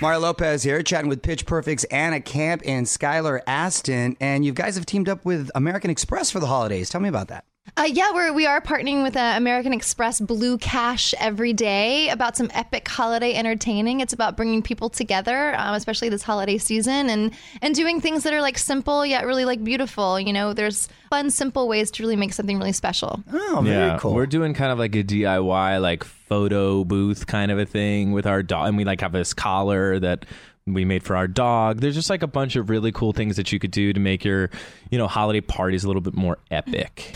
Mario 0.00 0.20
Lopez 0.20 0.62
here, 0.62 0.82
chatting 0.82 1.10
with 1.10 1.20
Pitch 1.20 1.44
Perfect's 1.44 1.84
Anna 1.84 2.22
Camp 2.22 2.62
and 2.64 2.86
Skylar 2.86 3.40
Astin, 3.46 4.16
and 4.18 4.46
you 4.46 4.52
guys 4.54 4.76
have 4.76 4.86
teamed 4.86 5.10
up 5.10 5.26
with 5.26 5.50
American 5.54 5.90
Express 5.90 6.30
for 6.30 6.40
the 6.40 6.46
holidays. 6.46 6.88
Tell 6.88 7.02
me 7.02 7.08
about 7.10 7.28
that. 7.28 7.44
Uh, 7.76 7.84
yeah, 7.84 8.12
we're, 8.12 8.32
we 8.32 8.46
are 8.46 8.60
partnering 8.60 9.02
with 9.02 9.16
uh, 9.16 9.34
American 9.36 9.72
Express 9.72 10.20
Blue 10.20 10.58
Cash 10.58 11.14
every 11.18 11.52
day 11.52 12.08
about 12.08 12.36
some 12.36 12.50
epic 12.52 12.86
holiday 12.88 13.34
entertaining. 13.34 14.00
It's 14.00 14.12
about 14.12 14.36
bringing 14.36 14.62
people 14.62 14.90
together, 14.90 15.54
um, 15.56 15.74
especially 15.74 16.08
this 16.08 16.22
holiday 16.22 16.58
season, 16.58 17.08
and 17.08 17.32
and 17.62 17.74
doing 17.74 18.00
things 18.00 18.24
that 18.24 18.34
are 18.34 18.40
like 18.40 18.58
simple 18.58 19.06
yet 19.06 19.24
really 19.24 19.44
like 19.44 19.62
beautiful. 19.62 20.18
You 20.18 20.32
know, 20.32 20.52
there's 20.52 20.88
fun, 21.10 21.30
simple 21.30 21.68
ways 21.68 21.90
to 21.92 22.02
really 22.02 22.16
make 22.16 22.32
something 22.32 22.58
really 22.58 22.72
special. 22.72 23.22
Oh, 23.32 23.60
very 23.62 23.76
yeah, 23.76 23.98
cool. 23.98 24.14
we're 24.14 24.26
doing 24.26 24.52
kind 24.52 24.72
of 24.72 24.78
like 24.78 24.94
a 24.94 25.04
DIY 25.04 25.80
like 25.80 26.04
photo 26.04 26.84
booth 26.84 27.26
kind 27.26 27.50
of 27.50 27.58
a 27.58 27.66
thing 27.66 28.12
with 28.12 28.26
our 28.26 28.42
dog, 28.42 28.68
and 28.68 28.76
we 28.76 28.84
like 28.84 29.00
have 29.00 29.12
this 29.12 29.32
collar 29.32 29.98
that 30.00 30.26
we 30.66 30.84
made 30.84 31.02
for 31.02 31.16
our 31.16 31.28
dog. 31.28 31.80
There's 31.80 31.94
just 31.94 32.10
like 32.10 32.22
a 32.22 32.28
bunch 32.28 32.56
of 32.56 32.70
really 32.70 32.92
cool 32.92 33.12
things 33.12 33.36
that 33.36 33.52
you 33.52 33.58
could 33.58 33.70
do 33.70 33.92
to 33.92 34.00
make 34.00 34.24
your, 34.24 34.50
you 34.90 34.98
know, 34.98 35.08
holiday 35.08 35.40
parties 35.40 35.84
a 35.84 35.86
little 35.86 36.02
bit 36.02 36.14
more 36.14 36.38
epic. 36.50 37.12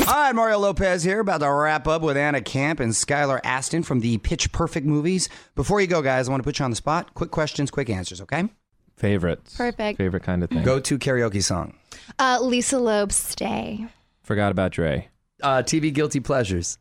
All 0.00 0.04
right, 0.06 0.34
Mario 0.34 0.58
Lopez 0.58 1.02
here, 1.04 1.20
about 1.20 1.38
to 1.38 1.50
wrap 1.50 1.86
up 1.86 2.02
with 2.02 2.16
Anna 2.16 2.40
Camp 2.40 2.80
and 2.80 2.92
Skylar 2.92 3.40
Astin 3.44 3.82
from 3.84 4.00
the 4.00 4.18
Pitch 4.18 4.50
Perfect 4.52 4.86
movies. 4.86 5.28
Before 5.54 5.80
you 5.80 5.86
go, 5.86 6.02
guys, 6.02 6.28
I 6.28 6.32
want 6.32 6.42
to 6.42 6.44
put 6.44 6.58
you 6.58 6.64
on 6.64 6.70
the 6.70 6.76
spot. 6.76 7.14
Quick 7.14 7.30
questions, 7.30 7.70
quick 7.70 7.88
answers, 7.88 8.20
okay? 8.20 8.48
Favorites. 8.96 9.56
Perfect. 9.56 9.98
Favorite 9.98 10.22
kind 10.24 10.42
of 10.42 10.50
thing. 10.50 10.62
Go 10.64 10.80
to 10.80 10.98
karaoke 10.98 11.42
song. 11.42 11.74
Uh, 12.18 12.38
Lisa 12.42 12.78
Loeb, 12.78 13.12
stay. 13.12 13.86
Forgot 14.22 14.50
about 14.50 14.72
Dre. 14.72 15.08
Uh, 15.42 15.62
TV 15.62 15.92
guilty 15.92 16.20
pleasures. 16.20 16.78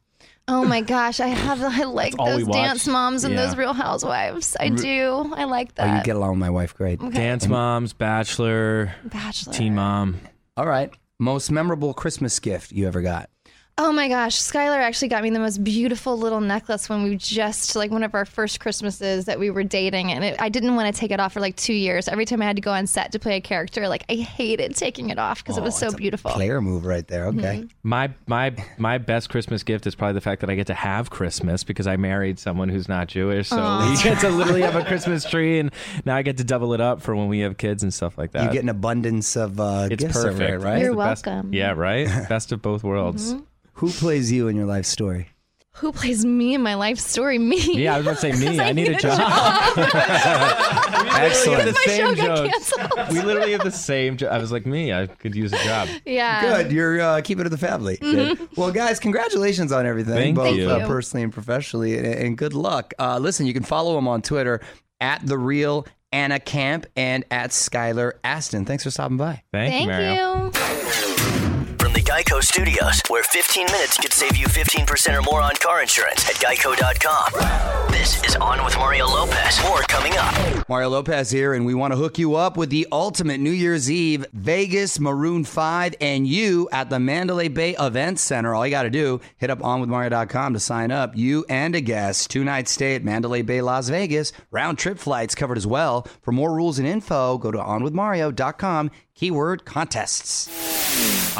Oh 0.47 0.65
my 0.65 0.81
gosh, 0.81 1.19
I 1.19 1.27
have 1.27 1.61
I 1.61 1.83
like 1.83 2.15
all 2.19 2.25
we 2.35 2.43
those 2.43 2.45
watch. 2.45 2.55
dance 2.67 2.87
moms 2.87 3.23
and 3.23 3.33
Yeah. 3.35 3.45
those 3.45 3.55
Real 3.55 3.73
Housewives. 3.73 4.57
I 4.59 4.69
do. 4.69 5.31
I 5.35 5.43
like 5.45 5.69
Oh, 5.77 5.85
that. 5.85 5.97
you 5.99 6.03
get 6.03 6.15
along 6.15 6.31
with 6.31 6.39
my 6.39 6.49
wife 6.49 6.75
great. 6.75 6.99
Dance 7.11 7.47
Moms, 7.47 7.93
Bachelor, 7.93 8.93
Bachelor. 9.05 9.53
Teen 9.53 9.75
Mom. 9.75 10.19
All 10.57 10.65
right. 10.67 10.91
Most 11.23 11.49
memorable 11.51 11.93
Christmas 11.93 12.37
gift 12.41 12.73
you 12.73 12.85
ever 12.85 13.01
got? 13.01 13.29
Oh 13.75 13.91
my 13.91 14.07
gosh, 14.07 14.37
Skylar 14.39 14.77
actually 14.77 15.07
got 15.07 15.23
me 15.23 15.31
the 15.31 15.39
most 15.39 15.63
beautiful 15.63 16.15
little 16.15 16.41
necklace 16.41 16.87
when 16.89 17.01
we 17.01 17.15
just 17.17 17.75
like 17.75 17.89
one 17.89 18.03
of 18.03 18.13
our 18.13 18.23
first 18.23 18.59
Christmases 18.59 19.25
that 19.25 19.39
we 19.39 19.49
were 19.49 19.63
dating, 19.63 20.11
and 20.11 20.23
it, 20.23 20.39
I 20.39 20.49
didn't 20.49 20.75
want 20.75 20.93
to 20.93 20.99
take 20.99 21.09
it 21.09 21.19
off 21.19 21.33
for 21.33 21.39
like 21.39 21.55
two 21.55 21.73
years. 21.73 22.07
Every 22.07 22.25
time 22.25 22.39
I 22.43 22.45
had 22.45 22.55
to 22.57 22.61
go 22.61 22.71
on 22.71 22.85
set 22.85 23.13
to 23.13 23.19
play 23.19 23.35
a 23.37 23.41
character, 23.41 23.87
like 23.87 24.05
I 24.09 24.13
hated 24.13 24.75
taking 24.75 25.09
it 25.09 25.17
off 25.17 25.43
because 25.43 25.57
it 25.57 25.63
was 25.63 25.75
so 25.75 25.91
beautiful. 25.91 26.29
Player 26.29 26.61
move 26.61 26.85
right 26.85 27.07
there. 27.07 27.25
Okay. 27.29 27.65
My 27.81 28.13
my 28.27 28.55
my 28.77 28.99
best 28.99 29.29
Christmas 29.31 29.63
gift 29.63 29.87
is 29.87 29.95
probably 29.95 30.13
the 30.13 30.21
fact 30.21 30.41
that 30.41 30.51
I 30.51 30.55
get 30.55 30.67
to 30.67 30.75
have 30.75 31.09
Christmas 31.09 31.63
because 31.63 31.87
I 31.87 31.97
married 31.97 32.37
someone 32.37 32.69
who's 32.69 32.87
not 32.87 33.07
Jewish. 33.07 33.49
So 33.49 33.57
we 33.89 33.97
get 34.03 34.19
to 34.19 34.29
literally 34.29 34.61
have 34.61 34.75
a 34.75 34.85
Christmas 34.85 35.27
tree, 35.27 35.57
and 35.57 35.71
now 36.05 36.15
I 36.15 36.21
get 36.21 36.37
to 36.37 36.43
double 36.43 36.75
it 36.75 36.79
up 36.81 37.01
for 37.01 37.15
when 37.15 37.27
we 37.27 37.39
have 37.39 37.57
kids 37.57 37.81
and 37.81 37.91
stuff 37.91 38.19
like 38.19 38.33
that. 38.33 38.43
You 38.43 38.51
get 38.51 38.61
an 38.61 38.69
abundance 38.69 39.35
of 39.35 39.59
uh, 39.59 39.87
it's 39.89 40.03
gifts 40.03 40.17
over 40.17 40.31
perfect, 40.33 40.63
right? 40.63 40.79
You're 40.79 40.91
the 40.91 40.97
best- 40.97 41.25
welcome. 41.25 41.53
yeah, 41.55 41.71
right. 41.71 42.05
Best 42.29 42.51
of 42.51 42.61
both 42.61 42.83
worlds. 42.83 43.33
Who 43.73 43.89
plays 43.89 44.31
you 44.31 44.47
in 44.47 44.55
your 44.55 44.65
life 44.65 44.85
story? 44.85 45.29
Who 45.77 45.91
plays 45.91 46.23
me 46.23 46.53
in 46.53 46.61
my 46.61 46.75
life 46.75 46.99
story? 46.99 47.39
Me. 47.39 47.57
Yeah, 47.83 47.95
I 47.95 47.97
was 47.97 48.05
about 48.05 48.19
to 48.19 48.21
say 48.21 48.49
me. 48.49 48.59
I, 48.61 48.73
need 48.73 48.89
a 48.89 48.95
job. 48.95 49.19
Excellent. 51.15 51.65
the 51.65 51.73
My 51.73 51.81
same 51.85 52.15
show 52.15 52.47
got 52.47 53.11
We 53.11 53.21
literally 53.21 53.53
have 53.53 53.63
the 53.63 53.71
same. 53.71 54.17
Jo- 54.17 54.27
I 54.27 54.37
was 54.37 54.51
like 54.51 54.67
me. 54.67 54.93
I 54.93 55.07
could 55.07 55.33
use 55.33 55.51
a 55.51 55.63
job. 55.63 55.89
Yeah. 56.05 56.63
Good. 56.63 56.71
You're 56.71 57.01
uh, 57.01 57.21
keeping 57.21 57.41
it 57.41 57.45
to 57.45 57.49
the 57.49 57.57
family. 57.57 57.97
Good. 57.97 58.49
Well, 58.55 58.71
guys, 58.71 58.99
congratulations 58.99 59.71
on 59.71 59.87
everything, 59.87 60.13
Thank 60.13 60.35
both 60.35 60.55
you. 60.55 60.69
Uh, 60.69 60.85
personally 60.85 61.23
and 61.23 61.33
professionally, 61.33 61.97
and, 61.97 62.05
and 62.05 62.37
good 62.37 62.53
luck. 62.53 62.93
Uh, 62.99 63.17
listen, 63.17 63.47
you 63.47 63.53
can 63.53 63.63
follow 63.63 63.97
him 63.97 64.07
on 64.07 64.21
Twitter 64.21 64.61
at 65.01 65.25
the 65.25 65.39
real 65.39 65.87
Anna 66.11 66.39
Camp 66.39 66.85
and 66.95 67.25
at 67.31 67.49
Skylar 67.49 68.13
Astin. 68.23 68.65
Thanks 68.65 68.83
for 68.83 68.91
stopping 68.91 69.17
by. 69.17 69.41
Thank, 69.51 69.89
you. 69.89 69.91
Thank 69.91 71.43
you, 71.47 71.49
Geico 72.13 72.43
Studios, 72.43 73.01
where 73.07 73.23
15 73.23 73.65
minutes 73.71 73.97
could 73.97 74.13
save 74.13 74.37
you 74.37 74.45
15% 74.45 75.17
or 75.17 75.23
more 75.23 75.41
on 75.41 75.55
car 75.55 75.81
insurance 75.81 76.29
at 76.29 76.35
geico.com. 76.35 77.91
This 77.91 78.23
is 78.23 78.35
On 78.35 78.63
with 78.63 78.77
Mario 78.77 79.07
Lopez. 79.07 79.59
More 79.63 79.81
coming 79.81 80.13
up. 80.17 80.69
Mario 80.69 80.89
Lopez 80.89 81.31
here, 81.31 81.55
and 81.55 81.65
we 81.65 81.73
want 81.73 81.91
to 81.91 81.97
hook 81.97 82.19
you 82.19 82.35
up 82.35 82.55
with 82.55 82.69
the 82.69 82.85
ultimate 82.91 83.39
New 83.39 83.49
Year's 83.49 83.89
Eve 83.89 84.27
Vegas 84.31 84.99
Maroon 84.99 85.43
5 85.43 85.95
and 85.99 86.27
you 86.27 86.69
at 86.71 86.91
the 86.91 86.99
Mandalay 86.99 87.47
Bay 87.47 87.75
Event 87.79 88.19
Center. 88.19 88.53
All 88.53 88.63
you 88.63 88.69
got 88.69 88.83
to 88.83 88.91
do, 88.91 89.19
hit 89.37 89.49
up 89.49 89.57
onwithmario.com 89.57 90.53
to 90.53 90.59
sign 90.59 90.91
up. 90.91 91.17
You 91.17 91.45
and 91.49 91.73
a 91.73 91.81
guest, 91.81 92.29
two 92.29 92.43
night 92.43 92.67
stay 92.67 92.93
at 92.93 93.03
Mandalay 93.03 93.41
Bay, 93.41 93.61
Las 93.61 93.89
Vegas. 93.89 94.33
Round 94.51 94.77
trip 94.77 94.99
flights 94.99 95.33
covered 95.33 95.57
as 95.57 95.65
well. 95.65 96.07
For 96.21 96.31
more 96.31 96.53
rules 96.53 96.77
and 96.77 96.87
info, 96.87 97.39
go 97.39 97.49
to 97.49 97.57
onwithmario.com. 97.57 98.91
Keyword 99.15 99.65
contests. 99.65 100.72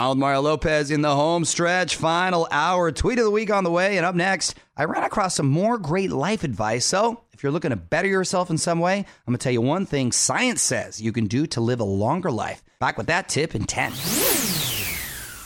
With 0.10 0.18
Mario 0.18 0.42
Lopez 0.42 0.92
in 0.92 1.02
the 1.02 1.16
home 1.16 1.46
stretch, 1.46 1.96
final 1.96 2.48
hour. 2.52 2.92
Tweet 2.92 3.20
of 3.20 3.26
the 3.26 3.32
week 3.32 3.52
on 3.52 3.64
the 3.64 3.72
way. 3.72 3.98
And 3.98 4.06
up 4.06 4.16
next, 4.16 4.56
I 4.76 4.84
ran 4.84 5.04
across 5.04 5.36
some 5.36 5.48
more 5.48 5.78
great 5.78 6.12
life 6.12 6.44
advice. 6.44 6.86
So 6.86 7.22
if 7.32 7.42
you're 7.42 7.52
looking 7.52 7.70
to 7.70 7.76
better 7.76 8.08
yourself 8.08 8.50
in 8.50 8.58
some 8.58 8.80
way, 8.80 8.98
I'm 8.98 9.06
going 9.26 9.38
to 9.38 9.44
tell 9.44 9.54
you 9.54 9.62
one 9.62 9.86
thing 9.86 10.12
science 10.12 10.62
says 10.62 11.02
you 11.02 11.12
can 11.12 11.28
do 11.28 11.48
to 11.48 11.62
live 11.62 11.80
a 11.80 11.86
longer 11.86 12.32
life. 12.32 12.62
Back 12.80 12.98
with 12.98 13.08
that 13.08 13.30
tip 13.30 13.56
in 13.56 13.66
10. 13.66 13.94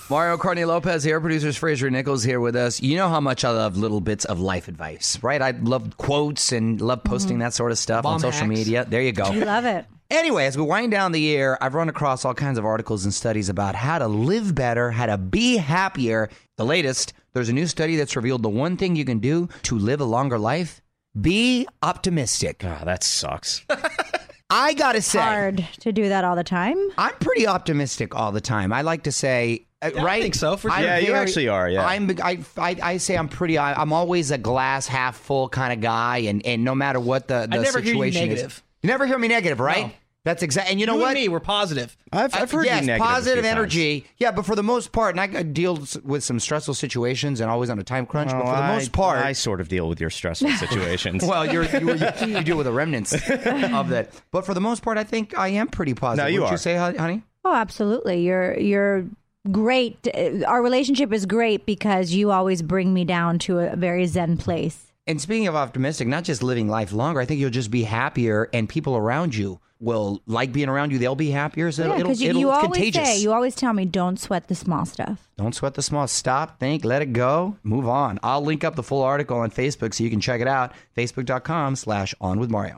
Mario 0.09 0.37
Courtney 0.37 0.65
Lopez 0.65 1.03
here, 1.03 1.19
producers 1.19 1.57
Fraser 1.57 1.89
Nichols 1.89 2.23
here 2.23 2.39
with 2.39 2.55
us. 2.55 2.81
You 2.81 2.97
know 2.97 3.09
how 3.09 3.19
much 3.19 3.43
I 3.43 3.49
love 3.51 3.77
little 3.77 4.01
bits 4.01 4.25
of 4.25 4.39
life 4.39 4.67
advice, 4.67 5.19
right? 5.21 5.41
I 5.41 5.51
love 5.51 5.97
quotes 5.97 6.51
and 6.51 6.81
love 6.81 7.03
posting 7.03 7.33
mm-hmm. 7.33 7.39
that 7.39 7.53
sort 7.53 7.71
of 7.71 7.77
stuff 7.77 8.05
on 8.05 8.19
social 8.19 8.47
media. 8.47 8.85
There 8.85 9.01
you 9.01 9.11
go. 9.11 9.31
We 9.31 9.43
love 9.43 9.65
it. 9.65 9.85
Anyway, 10.09 10.45
as 10.45 10.57
we 10.57 10.63
wind 10.63 10.91
down 10.91 11.11
the 11.11 11.19
year, 11.19 11.57
I've 11.59 11.75
run 11.75 11.89
across 11.89 12.23
all 12.23 12.33
kinds 12.33 12.57
of 12.57 12.65
articles 12.65 13.03
and 13.03 13.13
studies 13.13 13.49
about 13.49 13.75
how 13.75 13.99
to 13.99 14.07
live 14.07 14.55
better, 14.55 14.91
how 14.91 15.05
to 15.05 15.17
be 15.17 15.57
happier. 15.57 16.29
The 16.55 16.65
latest, 16.65 17.11
there's 17.33 17.49
a 17.49 17.53
new 17.53 17.67
study 17.67 17.97
that's 17.97 18.15
revealed 18.15 18.41
the 18.41 18.49
one 18.49 18.77
thing 18.77 18.95
you 18.95 19.03
can 19.03 19.19
do 19.19 19.49
to 19.63 19.77
live 19.77 19.99
a 19.99 20.05
longer 20.05 20.39
life 20.39 20.81
be 21.19 21.67
optimistic. 21.81 22.63
Ah, 22.63 22.83
that 22.85 23.03
sucks. 23.03 23.65
I 24.49 24.73
gotta 24.75 25.01
say, 25.01 25.19
Hard 25.19 25.67
to 25.81 25.91
do 25.91 26.07
that 26.07 26.23
all 26.23 26.35
the 26.37 26.43
time. 26.43 26.77
I'm 26.97 27.15
pretty 27.15 27.45
optimistic 27.47 28.15
all 28.15 28.31
the 28.31 28.39
time. 28.39 28.71
I 28.71 28.81
like 28.81 29.03
to 29.03 29.11
say, 29.11 29.65
uh, 29.81 29.91
I 29.97 30.03
right? 30.03 30.21
think 30.21 30.35
so, 30.35 30.55
for 30.55 30.69
sure. 30.71 30.79
Yeah, 30.79 30.99
you 30.99 31.13
actually 31.13 31.49
are, 31.49 31.69
yeah. 31.69 31.85
I'm. 31.85 32.09
I, 32.23 32.39
I, 32.57 32.75
I 32.81 32.97
say 32.97 33.17
I'm 33.17 33.27
pretty. 33.27 33.57
I, 33.57 33.73
I'm 33.73 33.91
always 33.91 34.31
a 34.31 34.37
glass 34.37 34.87
half 34.87 35.17
full 35.17 35.49
kind 35.49 35.73
of 35.73 35.81
guy, 35.81 36.19
and, 36.19 36.45
and 36.45 36.63
no 36.63 36.75
matter 36.75 36.99
what 36.99 37.27
the, 37.27 37.47
the 37.51 37.57
I 37.57 37.61
never 37.61 37.81
hear 37.81 37.93
you 37.93 38.03
situation 38.03 38.23
is, 38.23 38.29
negative. 38.29 38.63
You 38.81 38.87
never 38.87 39.05
hear 39.05 39.17
me 39.17 39.27
negative, 39.27 39.59
right? 39.59 39.87
No. 39.87 39.91
That's 40.23 40.43
exactly. 40.43 40.71
And 40.71 40.79
you 40.81 40.85
know 40.85 40.95
you 40.95 41.01
what? 41.01 41.07
and 41.15 41.19
me, 41.19 41.29
we're 41.29 41.39
positive. 41.39 41.95
I've, 42.11 42.35
I've 42.35 42.51
heard 42.51 42.65
yes, 42.65 42.81
you 42.81 42.87
negative 42.87 43.05
a 43.05 43.09
positive 43.09 43.33
few 43.35 43.41
times. 43.43 43.57
energy. 43.59 44.05
Yeah, 44.17 44.31
but 44.31 44.45
for 44.45 44.57
the 44.57 44.63
most 44.63 44.91
part, 44.91 45.17
and 45.17 45.37
I 45.37 45.41
deal 45.43 45.79
with 46.03 46.21
some 46.21 46.37
stressful 46.41 46.73
situations 46.73 47.39
and 47.39 47.49
always 47.49 47.69
on 47.69 47.79
a 47.79 47.83
time 47.83 48.05
crunch. 48.05 48.31
but 48.31 48.39
for 48.41 48.45
the 48.47 48.51
I- 48.63 48.73
most 48.75 48.91
part, 48.91 49.19
I 49.23 49.31
sort 49.31 49.61
of 49.61 49.69
deal 49.69 49.87
with 49.87 50.01
your 50.01 50.09
stressful 50.09 50.49
situations. 50.57 51.23
well, 51.23 51.45
you're, 51.49 51.63
you, 51.63 51.93
you, 51.93 52.09
you 52.27 52.43
deal 52.43 52.57
with 52.57 52.65
the 52.65 52.73
remnants 52.73 53.13
of 53.13 53.87
that. 53.89 54.11
But 54.31 54.45
for 54.45 54.53
the 54.53 54.59
most 54.59 54.83
part, 54.83 54.97
I 54.97 55.05
think 55.05 55.37
I 55.37 55.47
am 55.49 55.69
pretty 55.69 55.93
positive. 55.93 56.25
No, 56.25 56.27
you 56.27 56.41
Wouldn't 56.41 56.51
are. 56.51 56.53
you 56.55 56.57
say, 56.57 56.75
honey? 56.97 57.23
Oh, 57.45 57.53
absolutely. 57.53 58.21
You're 58.23 58.59
you're 58.59 59.05
great. 59.49 60.05
Uh, 60.13 60.43
Our 60.45 60.61
relationship 60.61 61.13
is 61.13 61.25
great 61.25 61.65
because 61.65 62.11
you 62.11 62.31
always 62.31 62.61
bring 62.61 62.93
me 62.93 63.05
down 63.05 63.39
to 63.39 63.59
a 63.59 63.77
very 63.77 64.05
zen 64.07 64.35
place. 64.35 64.86
And 65.07 65.21
speaking 65.21 65.47
of 65.47 65.55
optimistic, 65.55 66.07
not 66.07 66.25
just 66.25 66.43
living 66.43 66.67
life 66.67 66.91
longer, 66.91 67.21
I 67.21 67.25
think 67.25 67.39
you'll 67.39 67.49
just 67.49 67.71
be 67.71 67.83
happier, 67.83 68.49
and 68.53 68.67
people 68.67 68.97
around 68.97 69.33
you 69.33 69.59
will 69.79 70.21
like 70.25 70.51
being 70.51 70.67
around 70.69 70.91
you. 70.91 70.97
They'll 70.97 71.15
be 71.15 71.29
happier. 71.31 71.71
So 71.71 71.83
Yeah, 71.83 71.93
it'll, 71.93 72.03
because 72.03 72.21
you, 72.21 72.29
it'll 72.29 72.41
you 72.41 72.49
always 72.49 72.71
contagious. 72.73 73.07
say, 73.07 73.19
you 73.19 73.31
always 73.31 73.55
tell 73.55 73.71
me, 73.73 73.85
don't 73.85 74.19
sweat 74.19 74.47
the 74.49 74.55
small 74.55 74.85
stuff. 74.85 75.29
Don't 75.37 75.55
sweat 75.55 75.75
the 75.75 75.81
small. 75.81 76.07
Stuff. 76.07 76.17
Stop, 76.17 76.59
think, 76.59 76.83
let 76.83 77.01
it 77.01 77.13
go, 77.13 77.55
move 77.63 77.87
on. 77.87 78.19
I'll 78.21 78.41
link 78.41 78.63
up 78.63 78.75
the 78.75 78.83
full 78.83 79.01
article 79.03 79.37
on 79.37 79.49
Facebook 79.49 79.93
so 79.93 80.03
you 80.03 80.09
can 80.09 80.19
check 80.19 80.41
it 80.41 80.47
out. 80.47 80.73
Facebook.com 80.97 81.75
slash 81.77 82.13
on 82.19 82.39
with 82.39 82.49
Mario. 82.49 82.77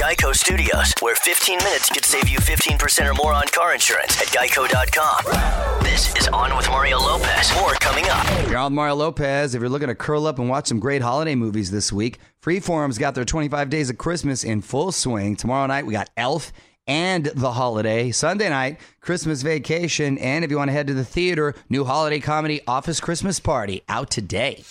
Geico 0.00 0.34
Studios, 0.34 0.94
where 1.02 1.14
15 1.14 1.58
minutes 1.58 1.90
could 1.90 2.06
save 2.06 2.26
you 2.26 2.38
15% 2.38 3.06
or 3.06 3.12
more 3.12 3.34
on 3.34 3.46
car 3.48 3.74
insurance 3.74 4.18
at 4.18 4.28
geico.com. 4.28 5.84
This 5.84 6.16
is 6.16 6.26
On 6.28 6.56
with 6.56 6.66
Mario 6.68 6.96
Lopez. 6.98 7.54
More 7.56 7.74
coming 7.74 8.06
up. 8.08 8.48
You're 8.48 8.56
on 8.56 8.72
with 8.72 8.76
Mario 8.76 8.94
Lopez. 8.94 9.54
If 9.54 9.60
you're 9.60 9.68
looking 9.68 9.88
to 9.88 9.94
curl 9.94 10.26
up 10.26 10.38
and 10.38 10.48
watch 10.48 10.68
some 10.68 10.80
great 10.80 11.02
holiday 11.02 11.34
movies 11.34 11.70
this 11.70 11.92
week, 11.92 12.18
Freeform's 12.42 12.96
got 12.96 13.14
their 13.14 13.26
25 13.26 13.68
Days 13.68 13.90
of 13.90 13.98
Christmas 13.98 14.42
in 14.42 14.62
full 14.62 14.90
swing. 14.90 15.36
Tomorrow 15.36 15.66
night, 15.66 15.84
we 15.84 15.92
got 15.92 16.08
Elf 16.16 16.50
and 16.86 17.26
The 17.26 17.52
Holiday. 17.52 18.10
Sunday 18.10 18.48
night, 18.48 18.80
Christmas 19.02 19.42
Vacation. 19.42 20.16
And 20.16 20.46
if 20.46 20.50
you 20.50 20.56
want 20.56 20.68
to 20.68 20.72
head 20.72 20.86
to 20.86 20.94
the 20.94 21.04
theater, 21.04 21.54
new 21.68 21.84
holiday 21.84 22.20
comedy 22.20 22.62
Office 22.66 23.00
Christmas 23.00 23.38
Party 23.38 23.82
out 23.86 24.08
today. 24.08 24.64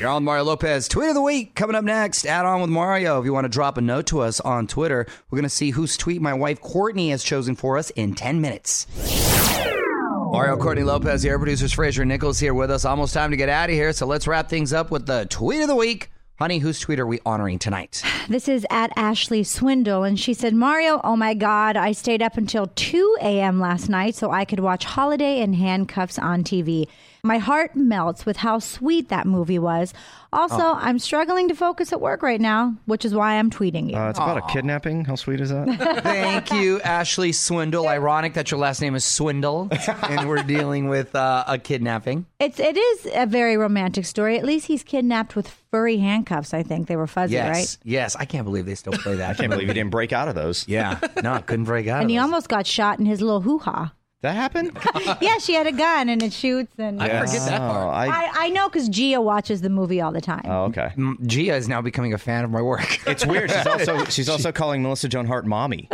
You're 0.00 0.08
on 0.08 0.24
Mario 0.24 0.44
Lopez. 0.44 0.88
Tweet 0.88 1.10
of 1.10 1.14
the 1.14 1.20
week 1.20 1.54
coming 1.54 1.76
up 1.76 1.84
next. 1.84 2.24
Add 2.24 2.46
on 2.46 2.62
with 2.62 2.70
Mario. 2.70 3.20
If 3.20 3.26
you 3.26 3.34
want 3.34 3.44
to 3.44 3.50
drop 3.50 3.76
a 3.76 3.82
note 3.82 4.06
to 4.06 4.20
us 4.20 4.40
on 4.40 4.66
Twitter, 4.66 5.04
we're 5.28 5.36
going 5.36 5.42
to 5.42 5.50
see 5.50 5.72
whose 5.72 5.98
tweet 5.98 6.22
my 6.22 6.32
wife 6.32 6.58
Courtney 6.62 7.10
has 7.10 7.22
chosen 7.22 7.54
for 7.54 7.76
us 7.76 7.90
in 7.90 8.14
10 8.14 8.40
minutes. 8.40 8.86
Mario 8.96 10.56
Courtney 10.56 10.84
Lopez 10.84 11.22
here, 11.22 11.36
producers 11.36 11.74
Fraser 11.74 12.06
Nichols 12.06 12.38
here 12.38 12.54
with 12.54 12.70
us. 12.70 12.86
Almost 12.86 13.12
time 13.12 13.30
to 13.30 13.36
get 13.36 13.50
out 13.50 13.68
of 13.68 13.74
here, 13.74 13.92
so 13.92 14.06
let's 14.06 14.26
wrap 14.26 14.48
things 14.48 14.72
up 14.72 14.90
with 14.90 15.04
the 15.04 15.26
tweet 15.28 15.60
of 15.60 15.68
the 15.68 15.76
week. 15.76 16.10
Honey, 16.38 16.60
whose 16.60 16.80
tweet 16.80 16.98
are 16.98 17.06
we 17.06 17.20
honoring 17.26 17.58
tonight? 17.58 18.02
This 18.30 18.48
is 18.48 18.64
at 18.70 18.92
Ashley 18.94 19.42
Swindle, 19.42 20.04
and 20.04 20.18
she 20.18 20.34
said, 20.34 20.54
Mario, 20.54 21.00
oh 21.02 21.16
my 21.16 21.34
God, 21.34 21.76
I 21.76 21.90
stayed 21.90 22.22
up 22.22 22.36
until 22.36 22.68
2 22.76 23.18
a.m. 23.20 23.58
last 23.58 23.88
night 23.88 24.14
so 24.14 24.30
I 24.30 24.44
could 24.44 24.60
watch 24.60 24.84
Holiday 24.84 25.40
in 25.40 25.52
Handcuffs 25.54 26.16
on 26.16 26.44
TV. 26.44 26.86
My 27.22 27.38
heart 27.38 27.76
melts 27.76 28.24
with 28.24 28.36
how 28.38 28.58
sweet 28.58 29.08
that 29.10 29.26
movie 29.26 29.58
was. 29.58 29.92
Also, 30.32 30.56
Oh. 30.60 30.78
I'm 30.80 30.98
struggling 30.98 31.48
to 31.48 31.54
focus 31.54 31.92
at 31.92 32.00
work 32.00 32.22
right 32.22 32.40
now, 32.40 32.74
which 32.86 33.04
is 33.04 33.14
why 33.14 33.34
I'm 33.34 33.50
tweeting 33.50 33.90
you. 33.90 33.96
Uh, 33.96 34.10
it's 34.10 34.18
about 34.18 34.38
a 34.38 34.42
kidnapping. 34.52 35.04
How 35.04 35.16
sweet 35.16 35.40
is 35.40 35.50
that? 35.50 35.66
Thank 36.02 36.52
you, 36.52 36.80
Ashley 36.82 37.32
Swindle. 37.32 37.88
Ironic 37.88 38.34
that 38.34 38.50
your 38.50 38.60
last 38.60 38.80
name 38.80 38.94
is 38.94 39.04
Swindle, 39.04 39.68
and 40.02 40.28
we're 40.28 40.42
dealing 40.44 40.88
with 40.88 41.14
uh, 41.14 41.44
a 41.46 41.58
kidnapping. 41.58 42.26
it's 42.38 42.60
it 42.60 42.76
is 42.76 43.08
a 43.14 43.26
very 43.26 43.56
romantic 43.56 44.04
story. 44.06 44.38
At 44.38 44.44
least 44.44 44.66
he's 44.66 44.82
kidnapped 44.84 45.34
with 45.36 45.48
furry 45.70 45.98
handcuffs. 45.98 46.54
I 46.54 46.62
think 46.62 46.86
they 46.86 46.96
were 46.96 47.06
fuzzy, 47.08 47.34
Yes, 47.34 47.56
right? 47.56 47.76
yes. 47.84 48.16
I 48.16 48.24
can't 48.24 48.44
believe 48.44 48.66
they 48.66 48.74
still 48.76 48.92
play 48.94 49.16
that. 49.16 49.30
I 49.30 49.34
can't 49.34 49.50
believe 49.50 49.68
he 49.68 49.74
didn't 49.74 49.90
break 49.90 50.12
out 50.12 50.28
of 50.28 50.34
those. 50.36 50.66
Yeah, 50.68 51.00
no, 51.22 51.32
I 51.34 51.40
couldn't 51.42 51.64
break 51.66 51.86
out. 51.88 51.96
And 52.02 52.04
of 52.04 52.10
he 52.10 52.16
those. 52.16 52.22
almost 52.22 52.48
got 52.48 52.66
shot 52.66 52.98
in 53.00 53.04
his 53.06 53.20
little 53.20 53.40
hoo 53.40 53.58
ha. 53.58 53.92
That 54.22 54.34
happened? 54.34 54.78
yeah, 55.22 55.38
she 55.38 55.54
had 55.54 55.66
a 55.66 55.72
gun 55.72 56.10
and 56.10 56.22
it 56.22 56.32
shoots. 56.34 56.72
And 56.78 57.02
I 57.02 57.20
forget 57.24 57.40
that 57.48 57.60
Oh, 57.62 57.72
part. 57.72 57.94
I, 57.94 58.06
I, 58.06 58.30
I 58.34 58.48
know 58.50 58.68
because 58.68 58.88
Gia 58.90 59.18
watches 59.20 59.62
the 59.62 59.70
movie 59.70 60.00
all 60.02 60.12
the 60.12 60.20
time. 60.20 60.42
oh, 60.44 60.64
okay. 60.64 60.92
Mm, 60.96 61.24
Gia 61.26 61.54
is 61.56 61.68
now 61.68 61.80
becoming 61.80 62.12
a 62.12 62.18
fan 62.18 62.44
of 62.44 62.50
my 62.50 62.60
work. 62.60 62.98
It's 63.06 63.24
weird. 63.24 63.50
She's 63.50 63.66
also 63.66 64.04
she's 64.16 64.28
also 64.28 64.52
calling 64.52 64.82
Melissa 64.82 65.08
Joan 65.08 65.26
Hart 65.26 65.46
mommy. 65.46 65.88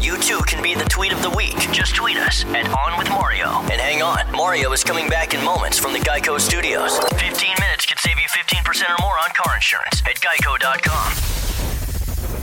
You 0.00 0.16
too 0.18 0.40
can 0.46 0.62
be 0.62 0.74
the 0.74 0.84
tweet 0.88 1.12
of 1.12 1.22
the 1.22 1.30
week. 1.30 1.56
Just 1.72 1.94
tweet 1.94 2.16
us 2.16 2.44
at 2.46 2.68
On 2.68 2.98
With 2.98 3.08
Mario. 3.10 3.48
And 3.70 3.80
hang 3.80 4.02
on, 4.02 4.30
Mario 4.32 4.72
is 4.72 4.82
coming 4.84 5.08
back 5.08 5.34
in 5.34 5.44
moments 5.44 5.78
from 5.78 5.92
the 5.92 6.00
Geico 6.00 6.40
Studios. 6.40 6.98
15 6.98 7.54
minutes 7.60 7.86
can 7.86 7.96
save 7.98 8.16
you 8.16 8.28
15% 8.28 8.90
or 8.90 8.96
more 9.02 9.18
on 9.18 9.30
car 9.36 9.54
insurance 9.54 10.02
at 10.04 10.16
geico.com. 10.20 11.45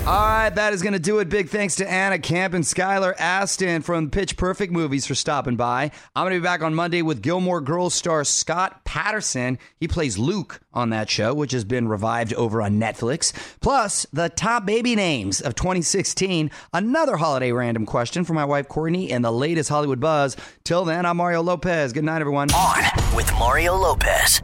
All 0.06 0.28
right, 0.28 0.50
that 0.50 0.74
is 0.74 0.82
going 0.82 0.92
to 0.92 1.00
do 1.00 1.20
it. 1.20 1.30
Big 1.30 1.48
thanks 1.48 1.78
to 1.78 1.90
Anna 1.90 2.20
Camp 2.20 2.54
and 2.54 2.66
Skylar 2.66 3.16
Astin 3.18 3.82
from 3.82 4.10
Pitch 4.10 4.36
Perfect 4.36 4.74
Movies 4.74 5.06
for 5.06 5.16
stopping 5.16 5.56
by. 5.56 5.92
I'm 6.14 6.26
going 6.26 6.34
to 6.34 6.42
be 6.42 6.44
back 6.44 6.62
on 6.62 6.76
Monday 6.76 7.02
with 7.02 7.22
Gilmore 7.22 7.62
Girls 7.62 7.94
star 7.94 8.26
Scott 8.26 8.84
Patterson. 8.84 9.58
He 9.78 9.88
plays 9.88 10.18
Luke 10.18 10.60
on 10.74 10.90
that 10.90 11.10
show, 11.10 11.34
which 11.34 11.54
has 11.54 11.64
been 11.64 11.88
revived 11.88 12.34
over 12.34 12.62
on 12.62 12.82
Netflix. 12.82 13.32
Plus, 13.62 14.06
the 14.12 14.28
top 14.28 14.66
baby 14.66 14.94
names 14.94 15.40
of 15.40 15.56
2016. 15.56 16.52
Another 16.74 17.16
holiday 17.16 17.54
random 17.54 17.86
question 17.86 18.26
for 18.26 18.34
my 18.34 18.44
wife 18.44 18.68
Courtney 18.68 19.10
and 19.10 19.24
the 19.24 19.32
latest 19.32 19.70
Hollywood 19.70 20.02
buzz. 20.02 20.36
Till 20.66 20.84
then, 20.84 21.06
I'm 21.06 21.16
Mario 21.16 21.42
Lopez. 21.42 21.94
Good 21.94 22.04
night, 22.04 22.20
everyone. 22.20 22.52
On 22.52 23.16
with 23.16 23.32
Mario 23.40 23.78
Lopez. 23.78 24.42